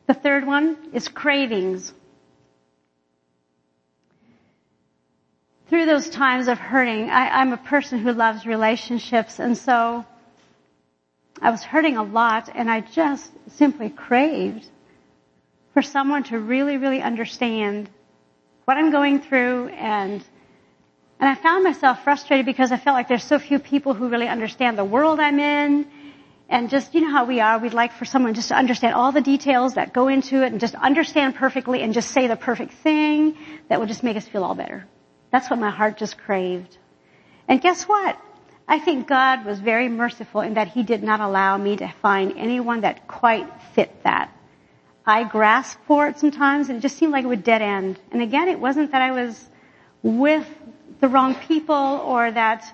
The 0.07 0.15
third 0.15 0.47
one 0.47 0.77
is 0.93 1.09
cravings. 1.09 1.93
Through 5.69 5.87
those 5.87 6.09
times 6.09 6.47
of 6.47 6.59
hurting, 6.59 7.11
I, 7.11 7.43
am 7.43 7.53
a 7.53 7.57
person 7.57 7.99
who 7.99 8.13
loves 8.13 8.47
relationships 8.47 9.41
and 9.41 9.59
so 9.59 10.05
I 11.43 11.51
was 11.51 11.63
hurting 11.63 11.97
a 11.97 12.05
lot 12.05 12.49
and 12.55 12.71
I 12.71 12.81
just 12.81 13.31
simply 13.51 13.91
craved 13.91 14.67
for 15.75 15.83
someone 15.83 16.23
to 16.25 16.39
really, 16.39 16.77
really 16.77 17.03
understand 17.03 17.91
what 18.65 18.77
I'm 18.77 18.91
going 18.91 19.21
through 19.21 19.69
and 19.69 20.25
and 21.19 21.31
I 21.31 21.35
found 21.35 21.65
myself 21.65 22.05
frustrated 22.05 22.45
because 22.45 22.73
I 22.73 22.77
felt 22.77 22.95
like 22.95 23.09
there's 23.09 23.25
so 23.25 23.39
few 23.39 23.59
people 23.59 23.95
who 23.95 24.09
really 24.09 24.29
understand 24.29 24.77
the 24.77 24.85
world 24.85 25.19
I'm 25.19 25.41
in. 25.41 25.87
And 26.49 26.71
just, 26.71 26.95
you 26.95 27.01
know 27.01 27.11
how 27.11 27.25
we 27.25 27.41
are, 27.41 27.59
we'd 27.59 27.75
like 27.75 27.93
for 27.93 28.05
someone 28.05 28.35
just 28.35 28.49
to 28.49 28.55
understand 28.55 28.95
all 28.95 29.11
the 29.11 29.21
details 29.21 29.75
that 29.75 29.93
go 29.93 30.07
into 30.07 30.45
it 30.45 30.53
and 30.53 30.61
just 30.61 30.77
understand 30.77 31.35
perfectly 31.35 31.83
and 31.83 31.93
just 31.93 32.11
say 32.13 32.29
the 32.29 32.37
perfect 32.37 32.73
thing 32.73 33.37
that 33.69 33.81
would 33.81 33.89
just 33.89 34.05
make 34.05 34.17
us 34.17 34.29
feel 34.29 34.45
all 34.45 34.55
better. 34.55 34.87
That's 35.33 35.51
what 35.51 35.59
my 35.59 35.71
heart 35.71 35.97
just 35.97 36.19
craved. 36.19 36.79
And 37.49 37.61
guess 37.61 37.85
what? 37.85 38.17
I 38.69 38.79
think 38.79 39.09
God 39.09 39.45
was 39.45 39.59
very 39.59 39.89
merciful 39.89 40.41
in 40.41 40.55
that 40.55 40.69
He 40.69 40.85
did 40.85 41.03
not 41.03 41.21
allow 41.21 41.57
me 41.57 41.77
to 41.79 41.93
find 42.01 42.35
anyone 42.37 42.83
that 42.83 43.09
quite 43.09 43.49
fit 43.75 44.05
that. 44.05 44.33
I 45.05 45.25
grasped 45.25 45.85
for 45.87 46.07
it 46.09 46.19
sometimes 46.19 46.69
and 46.69 46.79
it 46.79 46.81
just 46.81 46.97
seemed 46.97 47.13
like 47.13 47.25
it 47.25 47.29
would 47.29 47.45
dead 47.45 47.63
end. 47.63 47.99
And 48.13 48.23
again, 48.23 48.49
it 48.49 48.61
wasn't 48.61 48.93
that 48.93 49.03
I 49.03 49.11
was 49.11 49.49
with 50.03 50.47
the 51.01 51.09
wrong 51.09 51.35
people 51.35 51.75
or 51.75 52.31
that 52.31 52.65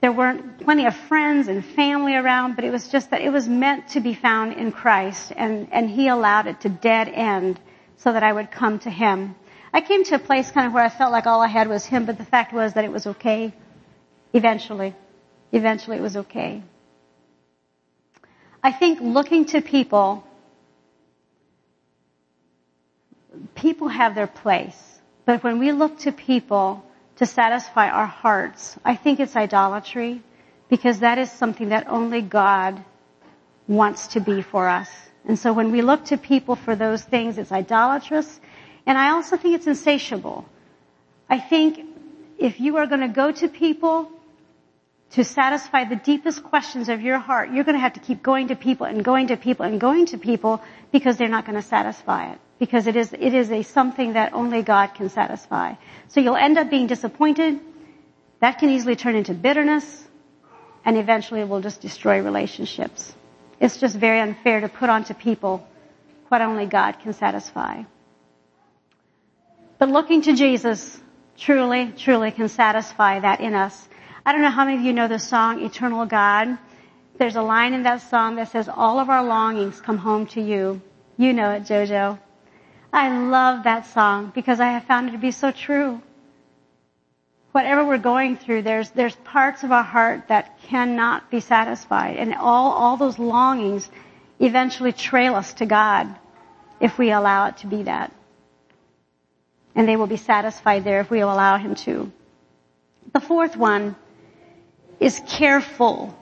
there 0.00 0.12
weren't 0.12 0.60
plenty 0.60 0.86
of 0.86 0.94
friends 0.94 1.48
and 1.48 1.64
family 1.64 2.14
around, 2.14 2.56
but 2.56 2.64
it 2.64 2.70
was 2.70 2.88
just 2.88 3.10
that 3.10 3.22
it 3.22 3.30
was 3.30 3.48
meant 3.48 3.88
to 3.90 4.00
be 4.00 4.14
found 4.14 4.52
in 4.52 4.70
Christ 4.70 5.32
and, 5.34 5.68
and 5.72 5.88
He 5.88 6.08
allowed 6.08 6.46
it 6.46 6.60
to 6.62 6.68
dead 6.68 7.08
end 7.08 7.58
so 7.96 8.12
that 8.12 8.22
I 8.22 8.32
would 8.32 8.50
come 8.50 8.78
to 8.80 8.90
Him. 8.90 9.34
I 9.72 9.80
came 9.80 10.04
to 10.04 10.16
a 10.16 10.18
place 10.18 10.50
kind 10.50 10.66
of 10.66 10.72
where 10.74 10.84
I 10.84 10.90
felt 10.90 11.10
like 11.10 11.26
all 11.26 11.40
I 11.40 11.48
had 11.48 11.68
was 11.68 11.84
Him, 11.86 12.04
but 12.06 12.18
the 12.18 12.24
fact 12.24 12.52
was 12.52 12.74
that 12.74 12.84
it 12.84 12.92
was 12.92 13.06
okay. 13.06 13.54
Eventually. 14.34 14.94
Eventually 15.52 15.96
it 15.96 16.02
was 16.02 16.16
okay. 16.16 16.62
I 18.62 18.72
think 18.72 18.98
looking 19.00 19.44
to 19.46 19.62
people, 19.62 20.24
people 23.54 23.88
have 23.88 24.14
their 24.14 24.26
place. 24.26 24.76
But 25.24 25.42
when 25.44 25.58
we 25.58 25.72
look 25.72 25.98
to 26.00 26.12
people, 26.12 26.84
to 27.16 27.26
satisfy 27.26 27.88
our 27.88 28.06
hearts. 28.06 28.76
I 28.84 28.96
think 28.96 29.20
it's 29.20 29.36
idolatry 29.36 30.22
because 30.68 31.00
that 31.00 31.18
is 31.18 31.30
something 31.30 31.68
that 31.68 31.88
only 31.88 32.22
God 32.22 32.82
wants 33.68 34.08
to 34.08 34.20
be 34.20 34.42
for 34.42 34.68
us. 34.68 34.90
And 35.26 35.38
so 35.38 35.52
when 35.52 35.70
we 35.70 35.82
look 35.82 36.06
to 36.06 36.18
people 36.18 36.56
for 36.56 36.76
those 36.76 37.02
things, 37.02 37.38
it's 37.38 37.52
idolatrous. 37.52 38.40
And 38.86 38.98
I 38.98 39.10
also 39.10 39.36
think 39.36 39.54
it's 39.54 39.66
insatiable. 39.66 40.44
I 41.30 41.38
think 41.38 41.80
if 42.38 42.60
you 42.60 42.76
are 42.76 42.86
going 42.86 43.00
to 43.00 43.08
go 43.08 43.32
to 43.32 43.48
people 43.48 44.10
to 45.12 45.24
satisfy 45.24 45.84
the 45.84 45.96
deepest 45.96 46.42
questions 46.42 46.88
of 46.88 47.00
your 47.00 47.18
heart, 47.18 47.52
you're 47.52 47.64
going 47.64 47.76
to 47.76 47.80
have 47.80 47.94
to 47.94 48.00
keep 48.00 48.22
going 48.22 48.48
to 48.48 48.56
people 48.56 48.86
and 48.86 49.04
going 49.04 49.28
to 49.28 49.36
people 49.36 49.64
and 49.64 49.80
going 49.80 50.06
to 50.06 50.18
people 50.18 50.62
because 50.92 51.16
they're 51.16 51.28
not 51.28 51.46
going 51.46 51.56
to 51.56 51.66
satisfy 51.66 52.32
it 52.32 52.38
because 52.58 52.86
it 52.86 52.96
is, 52.96 53.12
it 53.12 53.34
is 53.34 53.50
a 53.50 53.62
something 53.62 54.14
that 54.14 54.32
only 54.32 54.62
God 54.62 54.94
can 54.94 55.08
satisfy. 55.08 55.74
So 56.08 56.20
you'll 56.20 56.36
end 56.36 56.58
up 56.58 56.70
being 56.70 56.86
disappointed. 56.86 57.60
That 58.40 58.58
can 58.58 58.70
easily 58.70 58.96
turn 58.96 59.16
into 59.16 59.34
bitterness 59.34 60.04
and 60.84 60.98
eventually 60.98 61.40
it 61.40 61.48
will 61.48 61.60
just 61.60 61.80
destroy 61.80 62.20
relationships. 62.20 63.14
It's 63.60 63.78
just 63.78 63.96
very 63.96 64.20
unfair 64.20 64.60
to 64.60 64.68
put 64.68 64.90
onto 64.90 65.14
people 65.14 65.66
what 66.28 66.42
only 66.42 66.66
God 66.66 67.00
can 67.00 67.12
satisfy. 67.12 67.82
But 69.78 69.88
looking 69.88 70.22
to 70.22 70.34
Jesus 70.34 71.00
truly, 71.36 71.92
truly 71.96 72.30
can 72.30 72.48
satisfy 72.48 73.20
that 73.20 73.40
in 73.40 73.54
us. 73.54 73.88
I 74.26 74.32
don't 74.32 74.42
know 74.42 74.50
how 74.50 74.64
many 74.64 74.78
of 74.78 74.84
you 74.84 74.92
know 74.92 75.08
the 75.08 75.18
song 75.18 75.64
Eternal 75.64 76.06
God. 76.06 76.58
There's 77.18 77.36
a 77.36 77.42
line 77.42 77.74
in 77.74 77.84
that 77.84 78.02
song 78.02 78.36
that 78.36 78.50
says, 78.50 78.68
all 78.68 78.98
of 78.98 79.08
our 79.08 79.24
longings 79.24 79.80
come 79.80 79.98
home 79.98 80.26
to 80.28 80.40
you. 80.40 80.80
You 81.16 81.32
know 81.32 81.50
it, 81.50 81.62
Jojo. 81.64 82.18
I 82.94 83.08
love 83.08 83.64
that 83.64 83.86
song 83.86 84.30
because 84.32 84.60
I 84.60 84.68
have 84.68 84.84
found 84.84 85.08
it 85.08 85.12
to 85.12 85.18
be 85.18 85.32
so 85.32 85.50
true. 85.50 86.00
Whatever 87.50 87.84
we're 87.84 87.98
going 87.98 88.36
through, 88.36 88.62
there's, 88.62 88.90
there's 88.90 89.16
parts 89.16 89.64
of 89.64 89.72
our 89.72 89.82
heart 89.82 90.28
that 90.28 90.60
cannot 90.62 91.28
be 91.28 91.40
satisfied 91.40 92.16
and 92.18 92.32
all, 92.36 92.70
all 92.70 92.96
those 92.96 93.18
longings 93.18 93.90
eventually 94.38 94.92
trail 94.92 95.34
us 95.34 95.54
to 95.54 95.66
God 95.66 96.14
if 96.80 96.96
we 96.96 97.10
allow 97.10 97.48
it 97.48 97.56
to 97.58 97.66
be 97.66 97.82
that. 97.82 98.12
And 99.74 99.88
they 99.88 99.96
will 99.96 100.06
be 100.06 100.16
satisfied 100.16 100.84
there 100.84 101.00
if 101.00 101.10
we 101.10 101.18
allow 101.18 101.58
Him 101.58 101.74
to. 101.74 102.12
The 103.12 103.18
fourth 103.18 103.56
one 103.56 103.96
is 105.00 105.20
careful. 105.26 106.16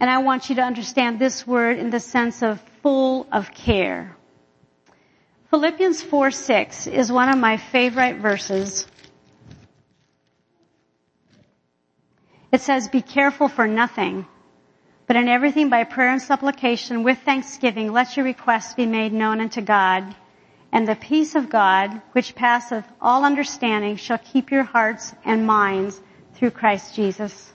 And 0.00 0.10
I 0.10 0.18
want 0.18 0.48
you 0.48 0.56
to 0.56 0.62
understand 0.62 1.20
this 1.20 1.46
word 1.46 1.78
in 1.78 1.90
the 1.90 2.00
sense 2.00 2.42
of 2.42 2.60
full 2.82 3.28
of 3.30 3.52
care. 3.52 4.17
Philippians 5.50 6.02
4 6.02 6.30
6 6.30 6.86
is 6.88 7.10
one 7.10 7.30
of 7.30 7.38
my 7.38 7.56
favorite 7.56 8.16
verses. 8.16 8.86
It 12.52 12.60
says, 12.60 12.88
be 12.88 13.00
careful 13.00 13.48
for 13.48 13.66
nothing, 13.66 14.26
but 15.06 15.16
in 15.16 15.26
everything 15.26 15.70
by 15.70 15.84
prayer 15.84 16.10
and 16.10 16.20
supplication 16.20 17.02
with 17.02 17.18
thanksgiving, 17.20 17.92
let 17.92 18.14
your 18.14 18.26
requests 18.26 18.74
be 18.74 18.84
made 18.84 19.14
known 19.14 19.40
unto 19.40 19.62
God. 19.62 20.14
And 20.70 20.86
the 20.86 20.96
peace 20.96 21.34
of 21.34 21.48
God, 21.48 22.02
which 22.12 22.34
passeth 22.34 22.84
all 23.00 23.24
understanding, 23.24 23.96
shall 23.96 24.18
keep 24.18 24.50
your 24.50 24.64
hearts 24.64 25.14
and 25.24 25.46
minds 25.46 25.98
through 26.34 26.50
Christ 26.50 26.94
Jesus. 26.94 27.52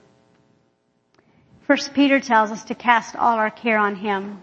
First 1.60 1.94
Peter 1.94 2.18
tells 2.18 2.50
us 2.50 2.64
to 2.64 2.74
cast 2.74 3.14
all 3.14 3.36
our 3.36 3.50
care 3.50 3.78
on 3.78 3.94
Him 3.94 4.42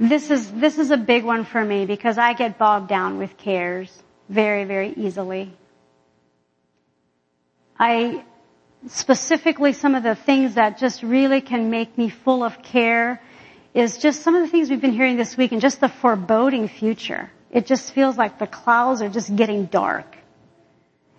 this 0.00 0.30
is, 0.30 0.50
this 0.50 0.78
is 0.78 0.90
a 0.90 0.96
big 0.96 1.24
one 1.24 1.44
for 1.44 1.62
me 1.62 1.84
because 1.84 2.16
I 2.16 2.32
get 2.32 2.56
bogged 2.56 2.88
down 2.88 3.18
with 3.18 3.36
cares 3.36 3.92
very, 4.30 4.64
very 4.64 4.94
easily. 4.96 5.52
I, 7.78 8.24
specifically 8.88 9.74
some 9.74 9.94
of 9.94 10.02
the 10.02 10.14
things 10.14 10.54
that 10.54 10.78
just 10.78 11.02
really 11.02 11.42
can 11.42 11.68
make 11.68 11.98
me 11.98 12.08
full 12.08 12.42
of 12.42 12.62
care 12.62 13.20
is 13.74 13.98
just 13.98 14.22
some 14.22 14.34
of 14.34 14.42
the 14.42 14.48
things 14.48 14.70
we've 14.70 14.80
been 14.80 14.92
hearing 14.92 15.18
this 15.18 15.36
week 15.36 15.52
and 15.52 15.60
just 15.60 15.80
the 15.80 15.88
foreboding 15.88 16.68
future. 16.68 17.30
It 17.50 17.66
just 17.66 17.92
feels 17.92 18.16
like 18.16 18.38
the 18.38 18.46
clouds 18.46 19.02
are 19.02 19.10
just 19.10 19.36
getting 19.36 19.66
dark. 19.66 20.16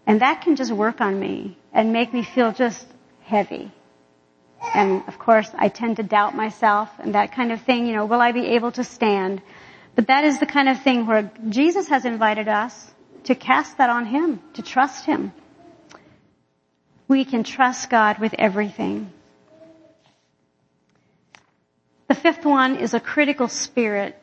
And 0.08 0.22
that 0.22 0.42
can 0.42 0.56
just 0.56 0.72
work 0.72 1.02
on 1.02 1.20
me 1.20 1.56
and 1.72 1.94
make 1.94 2.14
me 2.14 2.24
feel 2.24 2.52
just 2.52 2.88
heavy. 3.22 3.72
And 4.74 5.04
of 5.08 5.18
course, 5.18 5.50
I 5.58 5.70
tend 5.70 5.98
to 5.98 6.04
doubt 6.04 6.36
myself 6.36 6.90
and 7.00 7.16
that 7.16 7.34
kind 7.34 7.52
of 7.52 7.62
thing, 7.62 7.86
you 7.86 7.94
know, 7.94 8.06
will 8.06 8.22
I 8.22 8.32
be 8.32 8.48
able 8.56 8.72
to 8.74 8.84
stand? 8.84 9.42
But 9.96 10.08
that 10.08 10.24
is 10.24 10.40
the 10.40 10.46
kind 10.46 10.70
of 10.70 10.82
thing 10.82 11.08
where 11.08 11.32
Jesus 11.50 11.88
has 11.90 12.06
invited 12.06 12.48
us 12.48 12.94
to 13.26 13.36
cast 13.36 13.78
that 13.78 13.90
on 13.90 14.06
Him, 14.06 14.40
to 14.54 14.62
trust 14.62 15.06
Him. 15.06 15.34
We 17.08 17.26
can 17.26 17.44
trust 17.44 17.90
God 17.90 18.20
with 18.20 18.34
everything. 18.38 19.12
The 22.08 22.16
fifth 22.16 22.46
one 22.46 22.78
is 22.78 22.94
a 22.94 23.00
critical 23.00 23.48
spirit. 23.48 24.18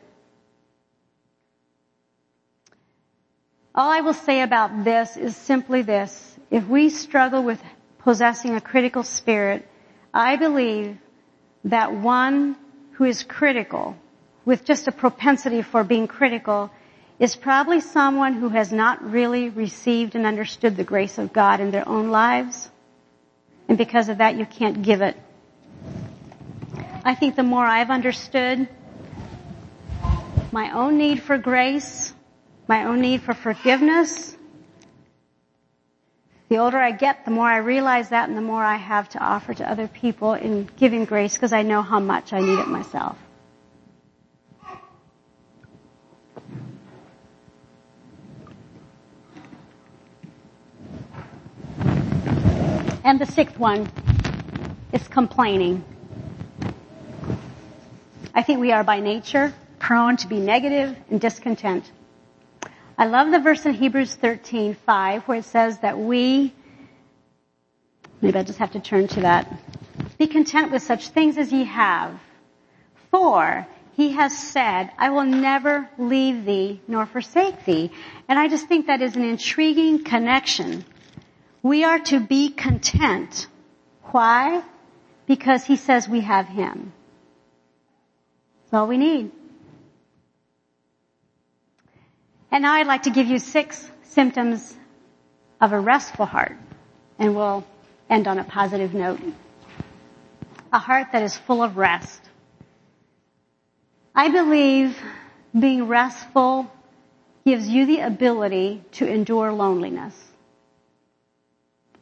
All 3.75 3.91
I 3.91 4.01
will 4.01 4.15
say 4.15 4.43
about 4.43 4.85
this 4.85 5.17
is 5.17 5.37
simply 5.37 5.83
this. 5.83 6.37
If 6.51 6.67
we 6.67 6.89
struggle 6.91 7.43
with 7.43 7.63
possessing 7.99 8.55
a 8.55 8.61
critical 8.61 9.03
spirit, 9.03 9.69
I 10.13 10.37
believe 10.37 10.97
that 11.65 11.93
one 11.93 12.57
who 12.93 13.05
is 13.05 13.23
critical, 13.23 13.97
with 14.45 14.65
just 14.65 14.89
a 14.89 14.93
propensity 14.93 15.63
for 15.63 15.85
being 15.85 16.09
critical, 16.09 16.71
is 17.19 17.37
probably 17.37 17.81
someone 17.81 18.35
who 18.35 18.49
has 18.49 18.73
not 18.73 19.03
really 19.03 19.51
received 19.51 20.15
and 20.15 20.25
understood 20.25 20.77
the 20.77 20.85
grace 20.85 21.19
of 21.19 21.33
God 21.33 21.61
in 21.61 21.71
their 21.71 21.87
own 21.89 22.11
lives. 22.11 22.71
And 23.69 23.77
because 23.77 24.09
of 24.09 24.19
that, 24.19 24.37
you 24.37 24.47
can't 24.47 24.83
give 24.83 25.03
it. 25.03 25.17
I 27.05 27.15
think 27.15 27.37
the 27.37 27.43
more 27.43 27.65
I've 27.65 27.91
understood 27.91 28.69
my 30.53 30.71
own 30.73 30.97
need 30.97 31.23
for 31.23 31.37
grace, 31.37 32.15
my 32.67 32.85
own 32.85 33.01
need 33.01 33.23
for 33.23 33.35
forgiveness, 33.35 34.37
the 36.49 36.57
older 36.59 36.79
I 36.79 36.93
get, 36.93 37.25
the 37.25 37.31
more 37.31 37.47
I 37.47 37.59
realize 37.59 38.09
that 38.09 38.29
and 38.29 38.37
the 38.37 38.43
more 38.43 38.65
I 38.65 38.77
have 38.77 39.09
to 39.11 39.19
offer 39.19 39.53
to 39.55 39.71
other 39.71 39.87
people 39.87 40.35
in 40.35 40.69
giving 40.77 41.05
grace 41.05 41.35
because 41.35 41.53
I 41.53 41.63
know 41.63 41.83
how 41.83 42.01
much 42.01 42.33
I 42.33 42.41
need 42.41 42.59
it 42.59 42.69
myself. 42.69 43.19
And 53.05 53.19
the 53.19 53.27
sixth 53.27 53.59
one 53.59 53.91
is 54.93 55.07
complaining. 55.09 55.85
I 58.35 58.43
think 58.43 58.61
we 58.61 58.73
are 58.73 58.85
by 58.85 59.01
nature 59.01 59.53
prone 59.79 60.17
to 60.19 60.29
be 60.29 60.39
negative 60.41 60.97
and 61.11 61.21
discontent. 61.21 61.91
I 63.01 63.07
love 63.07 63.31
the 63.31 63.39
verse 63.39 63.65
in 63.65 63.75
Hebrews 63.75 64.17
13, 64.17 64.75
5, 64.75 65.23
where 65.29 65.39
it 65.39 65.45
says 65.45 65.79
that 65.79 65.97
we, 65.97 66.53
maybe 68.21 68.37
I 68.37 68.43
just 68.43 68.59
have 68.59 68.73
to 68.73 68.81
turn 68.81 69.07
to 69.09 69.21
that. 69.21 69.47
Be 70.19 70.27
content 70.27 70.73
with 70.73 70.83
such 70.83 71.11
things 71.11 71.39
as 71.39 71.53
ye 71.53 71.63
have. 71.63 72.19
For 73.13 73.69
he 73.95 74.11
has 74.13 74.37
said, 74.37 74.91
I 74.99 75.11
will 75.11 75.25
never 75.25 75.89
leave 75.97 76.45
thee 76.45 76.81
nor 76.89 77.07
forsake 77.07 77.65
thee. 77.65 77.93
And 78.29 78.37
I 78.37 78.49
just 78.49 78.67
think 78.67 78.89
that 78.89 79.01
is 79.01 79.15
an 79.15 79.23
intriguing 79.23 80.03
connection. 80.03 80.85
We 81.63 81.85
are 81.85 82.01
to 82.01 82.19
be 82.19 82.51
content. 82.51 83.47
Why? 84.11 84.65
Because 85.27 85.63
he 85.63 85.77
says 85.77 86.09
we 86.09 86.23
have 86.23 86.49
him. 86.49 86.93
That's 88.65 88.75
all 88.75 88.89
we 88.89 88.99
need. 88.99 89.31
And 92.51 92.63
now 92.63 92.75
I'd 92.75 92.87
like 92.87 93.03
to 93.03 93.11
give 93.11 93.27
you 93.27 93.39
six 93.39 93.91
symptoms 94.03 94.77
of 95.61 95.73
a 95.73 95.81
restful 95.81 96.27
heart. 96.27 96.57
And 97.19 97.37
we'll 97.37 97.65
end 98.09 98.27
on 98.27 98.39
a 98.39 98.45
positive 98.45 98.95
note. 98.95 99.21
A 100.73 100.79
heart 100.79 101.09
that 101.13 101.23
is 101.23 101.37
full 101.37 101.63
of 101.63 101.77
rest. 101.77 102.23
I 104.15 104.29
believe 104.31 104.99
being 105.59 105.87
restful 105.87 106.71
gives 107.47 107.69
you 107.69 107.87
the 107.87 108.01
ability 108.01 108.83
to 108.93 109.07
endure 109.07 109.53
loneliness. 109.53 110.15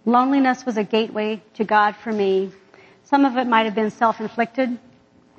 Loneliness 0.04 0.64
was 0.64 0.76
a 0.76 0.84
gateway 0.84 1.42
to 1.54 1.64
God 1.64 1.96
for 1.96 2.12
me. 2.12 2.52
Some 3.04 3.24
of 3.24 3.36
it 3.36 3.46
might 3.46 3.66
have 3.66 3.74
been 3.74 3.90
self-inflicted, 3.90 4.78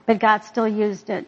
but 0.05 0.19
God 0.19 0.43
still 0.43 0.67
used 0.67 1.09
it. 1.09 1.27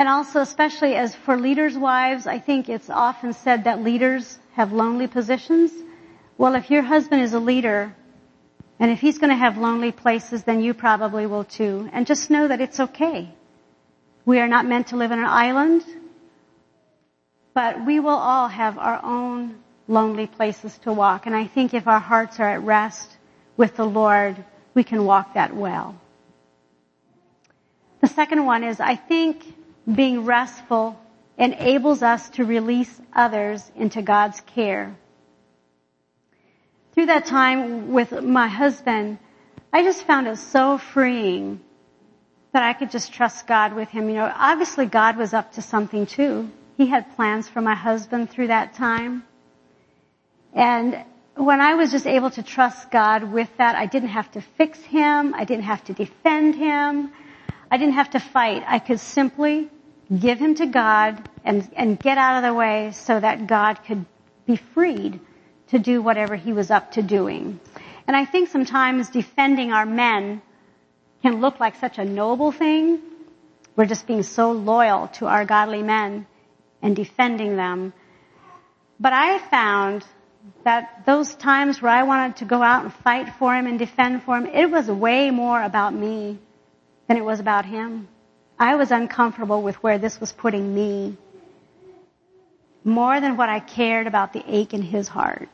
And 0.00 0.08
also, 0.08 0.40
especially 0.40 0.94
as 0.96 1.14
for 1.14 1.36
leaders' 1.36 1.76
wives, 1.76 2.26
I 2.26 2.38
think 2.38 2.70
it's 2.70 2.88
often 2.88 3.34
said 3.34 3.64
that 3.64 3.82
leaders 3.84 4.38
have 4.54 4.72
lonely 4.72 5.06
positions. 5.06 5.70
Well, 6.38 6.54
if 6.54 6.70
your 6.70 6.80
husband 6.80 7.20
is 7.20 7.34
a 7.34 7.38
leader, 7.38 7.94
and 8.78 8.90
if 8.90 8.98
he's 8.98 9.18
going 9.18 9.28
to 9.28 9.36
have 9.36 9.58
lonely 9.58 9.92
places, 9.92 10.42
then 10.44 10.62
you 10.62 10.72
probably 10.72 11.26
will 11.26 11.44
too. 11.44 11.86
And 11.92 12.06
just 12.06 12.30
know 12.30 12.48
that 12.48 12.62
it's 12.62 12.80
okay. 12.80 13.28
We 14.24 14.40
are 14.40 14.48
not 14.48 14.64
meant 14.64 14.86
to 14.86 14.96
live 14.96 15.10
in 15.10 15.18
an 15.18 15.26
island, 15.26 15.84
but 17.52 17.84
we 17.84 18.00
will 18.00 18.20
all 18.30 18.48
have 18.48 18.78
our 18.78 19.04
own 19.04 19.58
lonely 19.86 20.28
places 20.28 20.78
to 20.78 20.94
walk. 20.94 21.26
And 21.26 21.36
I 21.36 21.46
think 21.46 21.74
if 21.74 21.86
our 21.86 22.00
hearts 22.00 22.40
are 22.40 22.48
at 22.48 22.62
rest 22.62 23.18
with 23.58 23.76
the 23.76 23.84
Lord, 23.84 24.42
we 24.72 24.82
can 24.82 25.04
walk 25.04 25.34
that 25.34 25.54
well. 25.54 25.94
The 28.00 28.08
second 28.08 28.46
one 28.46 28.64
is 28.64 28.80
I 28.80 28.96
think 28.96 29.59
being 29.92 30.24
restful 30.24 30.98
enables 31.38 32.02
us 32.02 32.28
to 32.30 32.44
release 32.44 33.00
others 33.12 33.70
into 33.74 34.02
God's 34.02 34.40
care. 34.42 34.94
Through 36.92 37.06
that 37.06 37.26
time 37.26 37.92
with 37.92 38.12
my 38.22 38.48
husband, 38.48 39.18
I 39.72 39.82
just 39.82 40.04
found 40.04 40.26
it 40.26 40.36
so 40.36 40.78
freeing 40.78 41.60
that 42.52 42.62
I 42.62 42.72
could 42.72 42.90
just 42.90 43.12
trust 43.12 43.46
God 43.46 43.74
with 43.74 43.88
him. 43.88 44.08
You 44.08 44.16
know, 44.16 44.32
obviously 44.34 44.86
God 44.86 45.16
was 45.16 45.32
up 45.32 45.52
to 45.52 45.62
something 45.62 46.06
too. 46.06 46.50
He 46.76 46.86
had 46.86 47.14
plans 47.14 47.48
for 47.48 47.60
my 47.60 47.74
husband 47.74 48.30
through 48.30 48.48
that 48.48 48.74
time. 48.74 49.22
And 50.52 51.04
when 51.36 51.60
I 51.60 51.74
was 51.74 51.92
just 51.92 52.06
able 52.06 52.30
to 52.30 52.42
trust 52.42 52.90
God 52.90 53.32
with 53.32 53.48
that, 53.58 53.76
I 53.76 53.86
didn't 53.86 54.08
have 54.10 54.30
to 54.32 54.40
fix 54.40 54.80
him. 54.80 55.34
I 55.34 55.44
didn't 55.44 55.64
have 55.64 55.84
to 55.84 55.92
defend 55.92 56.56
him. 56.56 57.12
I 57.70 57.76
didn't 57.76 57.94
have 57.94 58.10
to 58.10 58.20
fight. 58.20 58.64
I 58.66 58.80
could 58.80 58.98
simply 58.98 59.70
give 60.18 60.38
him 60.38 60.56
to 60.56 60.66
God 60.66 61.28
and, 61.44 61.68
and 61.76 61.98
get 61.98 62.18
out 62.18 62.38
of 62.38 62.42
the 62.42 62.52
way 62.52 62.90
so 62.92 63.18
that 63.18 63.46
God 63.46 63.84
could 63.86 64.04
be 64.44 64.56
freed 64.56 65.20
to 65.68 65.78
do 65.78 66.02
whatever 66.02 66.34
he 66.34 66.52
was 66.52 66.70
up 66.70 66.92
to 66.92 67.02
doing. 67.02 67.60
And 68.08 68.16
I 68.16 68.24
think 68.24 68.48
sometimes 68.48 69.08
defending 69.08 69.72
our 69.72 69.86
men 69.86 70.42
can 71.22 71.40
look 71.40 71.60
like 71.60 71.76
such 71.76 71.98
a 71.98 72.04
noble 72.04 72.50
thing. 72.50 72.98
We're 73.76 73.86
just 73.86 74.06
being 74.06 74.24
so 74.24 74.50
loyal 74.50 75.06
to 75.18 75.26
our 75.26 75.44
godly 75.44 75.82
men 75.82 76.26
and 76.82 76.96
defending 76.96 77.56
them. 77.56 77.92
But 78.98 79.12
I 79.12 79.38
found 79.38 80.04
that 80.64 81.04
those 81.06 81.34
times 81.34 81.80
where 81.80 81.92
I 81.92 82.02
wanted 82.02 82.38
to 82.38 82.46
go 82.46 82.62
out 82.62 82.82
and 82.82 82.92
fight 82.92 83.28
for 83.38 83.54
him 83.54 83.66
and 83.66 83.78
defend 83.78 84.24
for 84.24 84.36
him, 84.36 84.46
it 84.46 84.70
was 84.70 84.88
way 84.88 85.30
more 85.30 85.62
about 85.62 85.94
me 85.94 86.38
than 87.10 87.16
it 87.16 87.24
was 87.24 87.40
about 87.40 87.66
him. 87.66 88.06
I 88.56 88.76
was 88.76 88.92
uncomfortable 88.92 89.62
with 89.62 89.74
where 89.82 89.98
this 89.98 90.20
was 90.20 90.30
putting 90.30 90.72
me 90.72 91.16
more 92.84 93.20
than 93.20 93.36
what 93.36 93.48
I 93.48 93.58
cared 93.58 94.06
about 94.06 94.32
the 94.32 94.44
ache 94.46 94.74
in 94.74 94.82
his 94.82 95.08
heart. 95.08 95.48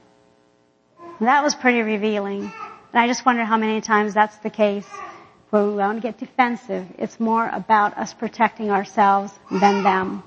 And 1.19 1.27
that 1.29 1.43
was 1.43 1.55
pretty 1.55 1.81
revealing. 1.81 2.43
And 2.43 3.01
I 3.03 3.07
just 3.07 3.25
wonder 3.25 3.43
how 3.43 3.57
many 3.57 3.81
times 3.81 4.13
that's 4.13 4.37
the 4.37 4.51
case 4.51 4.85
where 5.49 5.65
we 5.65 5.73
want 5.77 5.97
to 5.97 6.03
get 6.03 6.19
defensive. 6.19 6.89
It's 6.99 7.19
more 7.19 7.49
about 7.49 7.97
us 7.97 8.13
protecting 8.13 8.71
ourselves 8.71 9.33
than 9.51 9.83
them. 9.83 10.23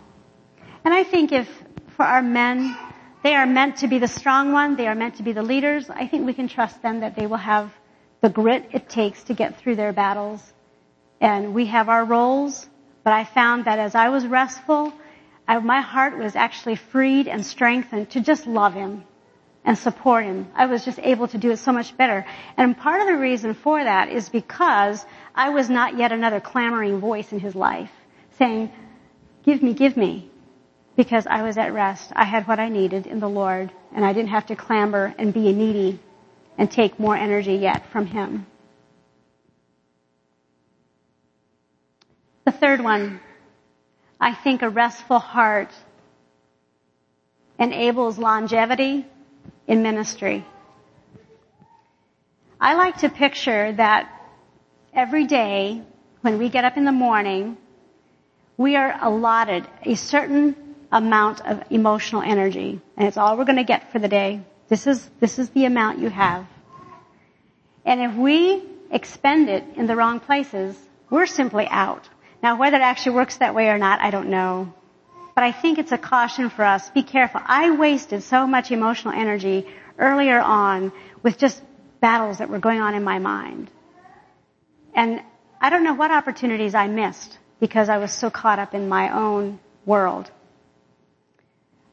And 0.84 0.95
I 0.95 1.03
think 1.03 1.32
if 1.32 1.47
for 1.95 2.05
our 2.05 2.23
men, 2.23 2.75
they 3.21 3.36
are 3.36 3.45
meant 3.45 3.77
to 3.77 3.88
be 3.88 3.99
the 3.99 4.07
strong 4.07 4.51
one, 4.51 4.77
they 4.77 4.88
are 4.88 4.95
meant 4.95 5.17
to 5.17 5.23
be 5.23 5.34
the 5.34 5.43
leaders, 5.43 5.91
I 5.91 6.07
think 6.07 6.25
we 6.25 6.34
can 6.34 6.47
trust 6.47 6.82
them 6.82 7.01
that 7.01 7.15
they 7.15 7.27
will 7.27 7.38
have 7.53 7.71
the 8.21 8.30
grit 8.32 8.69
it 8.73 8.89
takes 8.89 9.25
to 9.25 9.36
get 9.36 9.59
through 9.59 9.75
their 9.75 9.93
battles 9.93 10.41
and 11.22 11.53
we 11.53 11.65
have 11.67 11.89
our 11.89 12.05
roles, 12.05 12.67
but 13.03 13.13
I 13.13 13.26
found 13.26 13.65
that 13.65 13.80
as 13.80 13.95
I 13.95 14.09
was 14.09 14.26
restful, 14.26 14.93
I, 15.47 15.59
my 15.59 15.82
heart 15.82 16.17
was 16.17 16.36
actually 16.36 16.76
freed 16.76 17.28
and 17.28 17.45
strengthened 17.45 18.11
to 18.11 18.22
just 18.22 18.47
love 18.47 18.74
Him 18.74 19.03
and 19.65 19.78
support 19.78 20.26
Him. 20.26 20.47
I 20.55 20.67
was 20.67 20.86
just 20.86 20.99
able 20.99 21.28
to 21.30 21.38
do 21.38 21.51
it 21.51 21.57
so 21.57 21.72
much 21.72 21.97
better. 21.97 22.26
And 22.57 22.78
part 22.78 23.01
of 23.01 23.07
the 23.07 23.17
reason 23.17 23.53
for 23.53 23.84
that 23.84 24.09
is 24.09 24.30
because 24.30 25.05
I 25.36 25.49
was 25.49 25.70
not 25.70 25.97
yet 25.97 26.11
another 26.11 26.39
clamoring 26.39 26.99
voice 26.99 27.32
in 27.32 27.39
His 27.39 27.55
life 27.55 27.91
saying, 28.38 28.72
give 29.43 29.61
me, 29.61 29.74
give 29.74 29.97
me. 29.97 30.30
Because 30.95 31.26
I 31.28 31.43
was 31.43 31.57
at 31.57 31.74
rest. 31.74 32.11
I 32.13 32.26
had 32.26 32.47
what 32.47 32.59
I 32.59 32.70
needed 32.70 33.07
in 33.07 33.20
the 33.20 33.30
Lord 33.30 33.72
and 33.95 34.05
I 34.05 34.13
didn't 34.13 34.30
have 34.30 34.47
to 34.47 34.55
clamor 34.55 35.13
and 35.17 35.34
be 35.34 35.51
needy 35.53 35.99
and 36.57 36.70
take 36.70 36.99
more 36.99 37.15
energy 37.15 37.55
yet 37.55 37.86
from 37.91 38.05
Him. 38.05 38.45
The 42.49 42.57
third 42.57 42.81
one, 42.83 43.19
I 44.19 44.33
think 44.33 44.63
a 44.63 44.69
restful 44.69 45.19
heart 45.19 45.69
enables 47.59 48.17
longevity 48.17 49.05
in 49.67 49.83
ministry. 49.83 50.43
I 52.59 52.73
like 52.73 52.97
to 53.01 53.09
picture 53.09 53.71
that 53.73 54.09
every 54.95 55.27
day 55.27 55.83
when 56.21 56.39
we 56.39 56.49
get 56.49 56.65
up 56.65 56.75
in 56.75 56.85
the 56.85 56.91
morning, 56.91 57.55
we 58.57 58.75
are 58.75 58.97
allotted 58.99 59.67
a 59.83 59.93
certain 59.93 60.55
amount 60.91 61.45
of 61.45 61.61
emotional 61.69 62.23
energy 62.23 62.81
and 62.97 63.07
it's 63.07 63.17
all 63.17 63.37
we're 63.37 63.45
going 63.45 63.57
to 63.57 63.71
get 63.75 63.91
for 63.91 63.99
the 63.99 64.07
day. 64.07 64.41
This 64.69 64.87
is, 64.87 65.07
this 65.19 65.37
is 65.37 65.51
the 65.51 65.65
amount 65.65 65.99
you 65.99 66.09
have. 66.09 66.47
And 67.85 68.01
if 68.01 68.15
we 68.15 68.63
expend 68.89 69.49
it 69.49 69.63
in 69.75 69.85
the 69.85 69.95
wrong 69.95 70.19
places, 70.19 70.75
we're 71.11 71.27
simply 71.27 71.67
out. 71.69 72.09
Now 72.41 72.57
whether 72.57 72.77
it 72.77 72.81
actually 72.81 73.15
works 73.15 73.37
that 73.37 73.55
way 73.55 73.69
or 73.69 73.77
not, 73.77 73.99
I 74.01 74.11
don't 74.11 74.29
know. 74.29 74.73
But 75.35 75.43
I 75.43 75.51
think 75.51 75.77
it's 75.77 75.91
a 75.91 75.97
caution 75.97 76.49
for 76.49 76.63
us. 76.63 76.89
Be 76.89 77.03
careful. 77.03 77.41
I 77.45 77.71
wasted 77.71 78.23
so 78.23 78.45
much 78.47 78.71
emotional 78.71 79.13
energy 79.13 79.67
earlier 79.97 80.39
on 80.39 80.91
with 81.23 81.37
just 81.37 81.61
battles 82.01 82.39
that 82.39 82.49
were 82.49 82.59
going 82.59 82.81
on 82.81 82.95
in 82.95 83.03
my 83.03 83.19
mind. 83.19 83.69
And 84.93 85.21
I 85.61 85.69
don't 85.69 85.83
know 85.83 85.93
what 85.93 86.11
opportunities 86.11 86.75
I 86.75 86.87
missed 86.87 87.37
because 87.59 87.89
I 87.89 87.97
was 87.97 88.11
so 88.11 88.29
caught 88.29 88.59
up 88.59 88.73
in 88.73 88.89
my 88.89 89.13
own 89.13 89.59
world. 89.85 90.31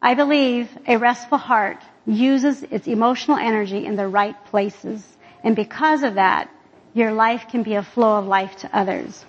I 0.01 0.14
believe 0.14 0.68
a 0.86 0.99
restful 0.99 1.38
heart 1.38 1.78
uses 2.07 2.62
its 2.62 2.86
emotional 2.86 3.36
energy 3.36 3.84
in 3.84 3.97
the 3.97 4.07
right 4.07 4.36
places. 4.47 5.05
And 5.42 5.57
because 5.57 6.03
of 6.03 6.14
that, 6.14 6.49
your 6.94 7.12
life 7.12 7.47
can 7.51 7.62
be 7.62 7.74
a 7.74 7.82
flow 7.82 8.18
of 8.18 8.26
life 8.26 8.57
to 8.59 8.76
others. 8.76 9.24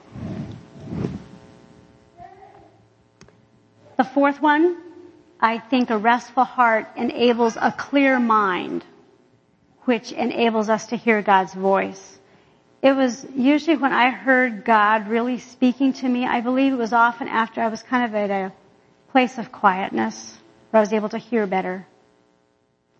The 3.98 4.04
fourth 4.04 4.40
one, 4.40 4.78
I 5.40 5.58
think 5.58 5.90
a 5.90 5.98
restful 5.98 6.44
heart 6.44 6.88
enables 6.96 7.58
a 7.58 7.72
clear 7.72 8.20
mind, 8.20 8.86
which 9.86 10.12
enables 10.12 10.70
us 10.70 10.86
to 10.88 10.96
hear 10.96 11.24
God's 11.24 11.56
voice. 11.56 12.20
It 12.84 12.96
was 12.96 13.26
usually 13.36 13.76
when 13.76 13.94
I 13.94 14.12
heard 14.12 14.64
God 14.66 15.08
really 15.08 15.40
speaking 15.40 15.94
to 15.94 16.08
me, 16.08 16.28
I 16.28 16.42
believe 16.42 16.74
it 16.74 16.78
was 16.78 16.94
often 16.94 17.28
after 17.28 17.60
I 17.60 17.70
was 17.70 17.82
kind 17.82 18.06
of 18.06 18.14
at 18.14 18.30
a 18.30 18.54
place 19.12 19.40
of 19.40 19.52
quietness 19.52 20.38
where 20.70 20.80
I 20.80 20.82
was 20.82 20.94
able 20.94 21.10
to 21.10 21.18
hear 21.18 21.48
better. 21.48 21.88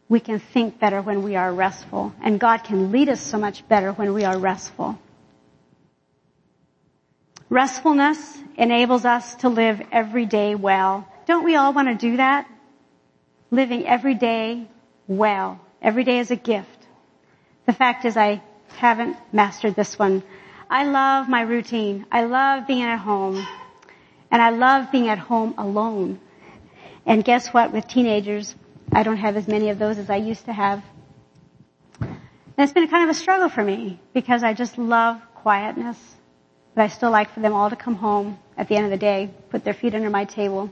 We 0.10 0.20
can 0.20 0.40
think 0.40 0.80
better 0.80 1.02
when 1.02 1.22
we 1.22 1.36
are 1.36 1.54
restful 1.54 2.14
and 2.24 2.40
God 2.40 2.64
can 2.64 2.92
lead 2.92 3.10
us 3.10 3.22
so 3.22 3.38
much 3.38 3.68
better 3.68 3.92
when 3.92 4.14
we 4.14 4.24
are 4.24 4.40
restful. 4.40 4.98
Restfulness 7.50 8.38
enables 8.58 9.06
us 9.06 9.36
to 9.36 9.50
live 9.50 9.82
every 9.92 10.26
day 10.26 10.56
well. 10.56 11.08
Don't 11.26 11.46
we 11.46 11.56
all 11.56 11.74
want 11.74 11.88
to 11.88 11.96
do 11.96 12.18
that? 12.18 12.50
Living 13.52 13.86
every 13.88 14.16
day 14.16 14.68
well. 15.08 15.60
Every 15.82 16.04
day 16.04 16.20
is 16.20 16.30
a 16.30 16.36
gift. 16.36 16.88
The 17.66 17.74
fact 17.74 18.04
is 18.04 18.18
I 18.18 18.42
haven't 18.76 19.16
mastered 19.32 19.76
this 19.76 19.98
one. 19.98 20.24
I 20.70 20.86
love 20.86 21.30
my 21.30 21.42
routine. 21.42 22.06
I 22.12 22.24
love 22.24 22.68
being 22.68 22.84
at 22.84 23.00
home. 23.00 23.46
And 24.30 24.42
I 24.42 24.50
love 24.50 24.92
being 24.92 25.08
at 25.08 25.20
home 25.20 25.56
alone. 25.58 26.20
And 27.06 27.24
guess 27.24 27.54
what? 27.54 27.72
With 27.72 27.88
teenagers, 27.88 28.56
I 28.92 29.04
don't 29.04 29.18
have 29.18 29.38
as 29.38 29.48
many 29.48 29.70
of 29.70 29.80
those 29.80 29.98
as 29.98 30.10
I 30.10 30.18
used 30.18 30.46
to 30.46 30.54
have. 30.54 30.84
And 32.02 32.20
it's 32.58 32.74
been 32.74 32.90
kind 32.90 33.10
of 33.10 33.16
a 33.16 33.20
struggle 33.20 33.48
for 33.48 33.64
me 33.64 34.02
because 34.14 34.44
I 34.44 34.54
just 34.54 34.78
love 34.78 35.22
quietness. 35.36 36.17
But 36.78 36.84
I 36.84 36.88
still 36.90 37.10
like 37.10 37.34
for 37.34 37.40
them 37.40 37.54
all 37.54 37.72
to 37.72 37.76
come 37.76 37.96
home 37.96 38.38
at 38.56 38.68
the 38.68 38.76
end 38.76 38.86
of 38.86 38.92
the 38.92 38.98
day, 38.98 39.32
put 39.50 39.64
their 39.64 39.74
feet 39.74 39.96
under 39.96 40.12
my 40.12 40.26
table. 40.26 40.72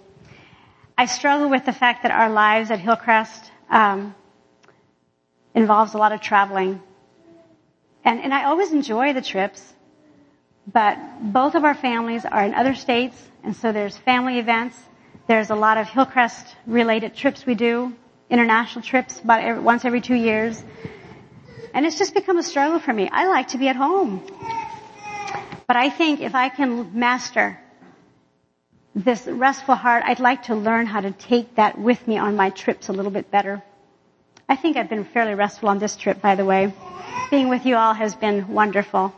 I 0.96 1.08
struggle 1.08 1.50
with 1.50 1.66
the 1.66 1.74
fact 1.74 2.04
that 2.04 2.12
our 2.12 2.30
lives 2.30 2.70
at 2.70 2.80
Hillcrest 2.80 3.52
um, 3.72 4.14
involves 5.56 5.96
a 5.96 5.98
lot 5.98 6.12
of 6.12 6.22
traveling. 6.22 6.80
And, 8.04 8.20
and 8.22 8.36
I 8.36 8.44
always 8.44 8.72
enjoy 8.72 9.14
the 9.14 9.22
trips, 9.24 9.74
but 10.72 11.00
both 11.24 11.56
of 11.56 11.64
our 11.64 11.74
families 11.74 12.24
are 12.24 12.44
in 12.44 12.54
other 12.54 12.76
states, 12.76 13.18
and 13.44 13.56
so 13.56 13.72
there's 13.72 13.98
family 13.98 14.38
events. 14.38 14.78
There's 15.26 15.50
a 15.50 15.56
lot 15.56 15.80
of 15.80 15.90
Hillcrest 15.90 16.56
related 16.68 17.16
trips 17.16 17.48
we 17.48 17.56
do, 17.56 17.96
international 18.30 18.84
trips 18.84 19.20
about 19.22 19.44
every, 19.44 19.64
once 19.64 19.86
every 19.86 20.02
two 20.02 20.14
years. 20.14 20.64
And 21.74 21.84
it's 21.84 21.98
just 21.98 22.14
become 22.14 22.38
a 22.38 22.44
struggle 22.44 22.78
for 22.78 22.94
me. 22.94 23.10
I 23.12 23.26
like 23.26 23.48
to 23.50 23.58
be 23.58 23.70
at 23.70 23.76
home. 23.76 24.22
But 25.68 25.78
I 25.78 25.90
think 25.90 26.22
if 26.22 26.36
I 26.36 26.50
can 26.50 26.98
master 26.98 27.60
this 28.94 29.28
restful 29.28 29.76
heart, 29.76 30.04
I'd 30.06 30.20
like 30.20 30.44
to 30.44 30.56
learn 30.56 30.86
how 30.86 31.02
to 31.02 31.12
take 31.12 31.56
that 31.56 31.78
with 31.78 32.08
me 32.08 32.18
on 32.18 32.36
my 32.36 32.50
trips 32.52 32.90
a 32.90 32.94
little 32.94 33.12
bit 33.12 33.32
better. 33.32 33.64
I 34.48 34.56
think 34.56 34.78
I've 34.78 34.90
been 34.90 35.06
fairly 35.06 35.34
restful 35.34 35.70
on 35.70 35.80
this 35.80 35.96
trip, 35.96 36.22
by 36.22 36.36
the 36.36 36.46
way. 36.46 36.72
Being 37.32 37.50
with 37.50 37.66
you 37.66 37.76
all 37.76 37.94
has 37.94 38.16
been 38.16 38.48
wonderful. 38.50 39.14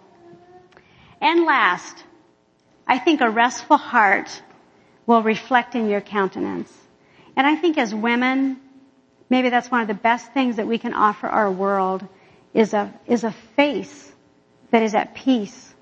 And 1.20 1.44
last, 1.44 2.04
I 2.88 2.98
think 2.98 3.22
a 3.22 3.30
restful 3.30 3.78
heart 3.78 4.42
will 5.06 5.22
reflect 5.22 5.76
in 5.76 5.90
your 5.90 6.02
countenance. 6.02 6.72
And 7.36 7.46
I 7.46 7.56
think 7.56 7.78
as 7.78 7.94
women, 7.94 8.58
maybe 9.30 9.50
that's 9.50 9.70
one 9.70 9.82
of 9.82 9.88
the 9.88 9.94
best 9.94 10.32
things 10.34 10.56
that 10.56 10.68
we 10.68 10.78
can 10.78 10.94
offer 10.94 11.28
our 11.28 11.52
world 11.52 12.08
is 12.54 12.74
a, 12.74 12.94
is 13.06 13.24
a 13.24 13.32
face 13.56 14.12
that 14.72 14.82
is 14.82 14.96
at 14.96 15.14
peace. 15.14 15.74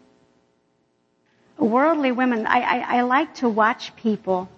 Worldly 1.65 2.11
women, 2.11 2.45
I, 2.45 2.59
I, 2.59 2.97
I 2.97 3.01
like 3.01 3.35
to 3.35 3.49
watch 3.49 3.95
people 3.95 4.49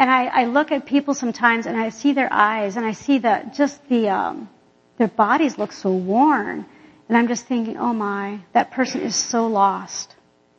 and 0.00 0.10
I, 0.10 0.26
I, 0.26 0.44
look 0.46 0.72
at 0.72 0.86
people 0.86 1.12
sometimes 1.12 1.66
and 1.66 1.76
I 1.76 1.90
see 1.90 2.14
their 2.14 2.32
eyes 2.32 2.76
and 2.76 2.86
I 2.86 2.92
see 2.92 3.18
the, 3.18 3.42
just 3.54 3.86
the, 3.88 4.08
um, 4.08 4.48
their 4.96 5.08
bodies 5.08 5.58
look 5.58 5.72
so 5.72 5.92
worn. 5.92 6.64
And 7.08 7.18
I'm 7.18 7.28
just 7.28 7.44
thinking, 7.44 7.76
oh 7.76 7.92
my, 7.92 8.40
that 8.52 8.70
person 8.70 9.02
is 9.02 9.14
so 9.14 9.46
lost. 9.46 10.14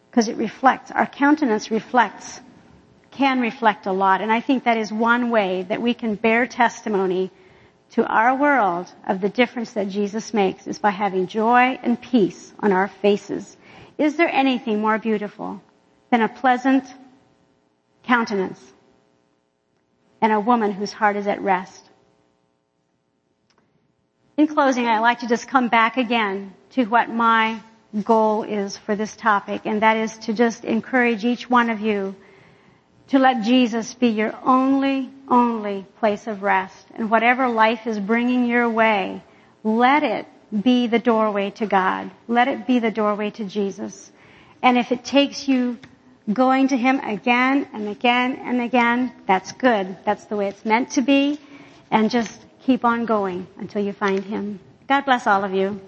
Because 0.10 0.28
it 0.28 0.36
reflects, 0.38 0.92
our 0.92 1.08
countenance 1.08 1.72
reflects, 1.72 2.40
can 3.10 3.40
reflect 3.40 3.88
a 3.88 3.92
lot. 3.92 4.22
And 4.22 4.32
I 4.32 4.42
think 4.42 4.66
that 4.66 4.78
is 4.78 4.92
one 4.92 5.32
way 5.32 5.64
that 5.64 5.82
we 5.82 5.96
can 5.96 6.16
bear 6.16 6.46
testimony 6.46 7.32
to 7.92 8.06
our 8.06 8.36
world 8.36 8.94
of 9.08 9.22
the 9.22 9.30
difference 9.30 9.72
that 9.74 9.90
Jesus 9.90 10.34
makes 10.34 10.68
is 10.68 10.78
by 10.78 10.92
having 10.92 11.28
joy 11.28 11.80
and 11.82 12.00
peace 12.00 12.54
on 12.60 12.74
our 12.74 12.90
faces. 12.90 13.58
Is 14.02 14.16
there 14.16 14.30
anything 14.30 14.82
more 14.82 14.98
beautiful 14.98 15.62
than 16.10 16.22
a 16.22 16.28
pleasant 16.28 16.84
countenance 18.02 18.60
and 20.20 20.34
a 20.34 20.40
woman 20.40 20.72
whose 20.72 20.92
heart 20.92 21.18
is 21.18 21.28
at 21.28 21.40
rest? 21.40 21.88
In 24.38 24.48
closing, 24.48 24.88
I'd 24.88 25.02
like 25.02 25.20
to 25.20 25.28
just 25.28 25.48
come 25.48 25.68
back 25.68 25.98
again 25.98 26.56
to 26.72 26.86
what 26.86 27.12
my 27.12 27.62
goal 28.04 28.42
is 28.42 28.76
for 28.76 28.96
this 28.96 29.16
topic, 29.16 29.62
and 29.66 29.84
that 29.84 29.98
is 29.98 30.18
to 30.26 30.34
just 30.34 30.66
encourage 30.66 31.24
each 31.24 31.48
one 31.48 31.70
of 31.70 31.80
you 31.80 32.16
to 33.10 33.20
let 33.20 33.44
Jesus 33.44 33.94
be 33.94 34.08
your 34.08 34.34
only, 34.44 35.12
only 35.28 35.86
place 36.00 36.26
of 36.26 36.42
rest. 36.42 36.88
And 36.96 37.12
whatever 37.12 37.48
life 37.50 37.86
is 37.86 38.00
bringing 38.00 38.48
your 38.48 38.68
way, 38.68 39.22
let 39.64 40.02
it 40.02 40.26
be 40.52 40.88
the 40.88 41.00
doorway 41.00 41.52
to 41.52 41.66
God. 41.66 42.12
Let 42.28 42.48
it 42.48 42.68
be 42.68 42.80
the 42.80 42.92
doorway 42.92 43.32
to 43.32 43.46
Jesus. 43.46 44.12
And 44.62 44.78
if 44.78 44.92
it 44.92 45.04
takes 45.04 45.48
you 45.48 45.80
going 46.32 46.70
to 46.70 46.78
Him 46.78 47.00
again 47.00 47.68
and 47.74 47.90
again 47.90 48.36
and 48.36 48.62
again, 48.62 49.12
that's 49.26 49.52
good. 49.54 49.98
That's 50.06 50.26
the 50.26 50.36
way 50.36 50.48
it's 50.48 50.64
meant 50.66 50.92
to 50.92 51.02
be. 51.02 51.40
And 51.90 52.10
just 52.10 52.40
keep 52.64 52.86
on 52.86 53.06
going 53.06 53.48
until 53.58 53.84
you 53.84 53.94
find 53.94 54.24
Him. 54.24 54.60
God 54.88 55.06
bless 55.06 55.28
all 55.28 55.44
of 55.44 55.54
you. 55.54 55.82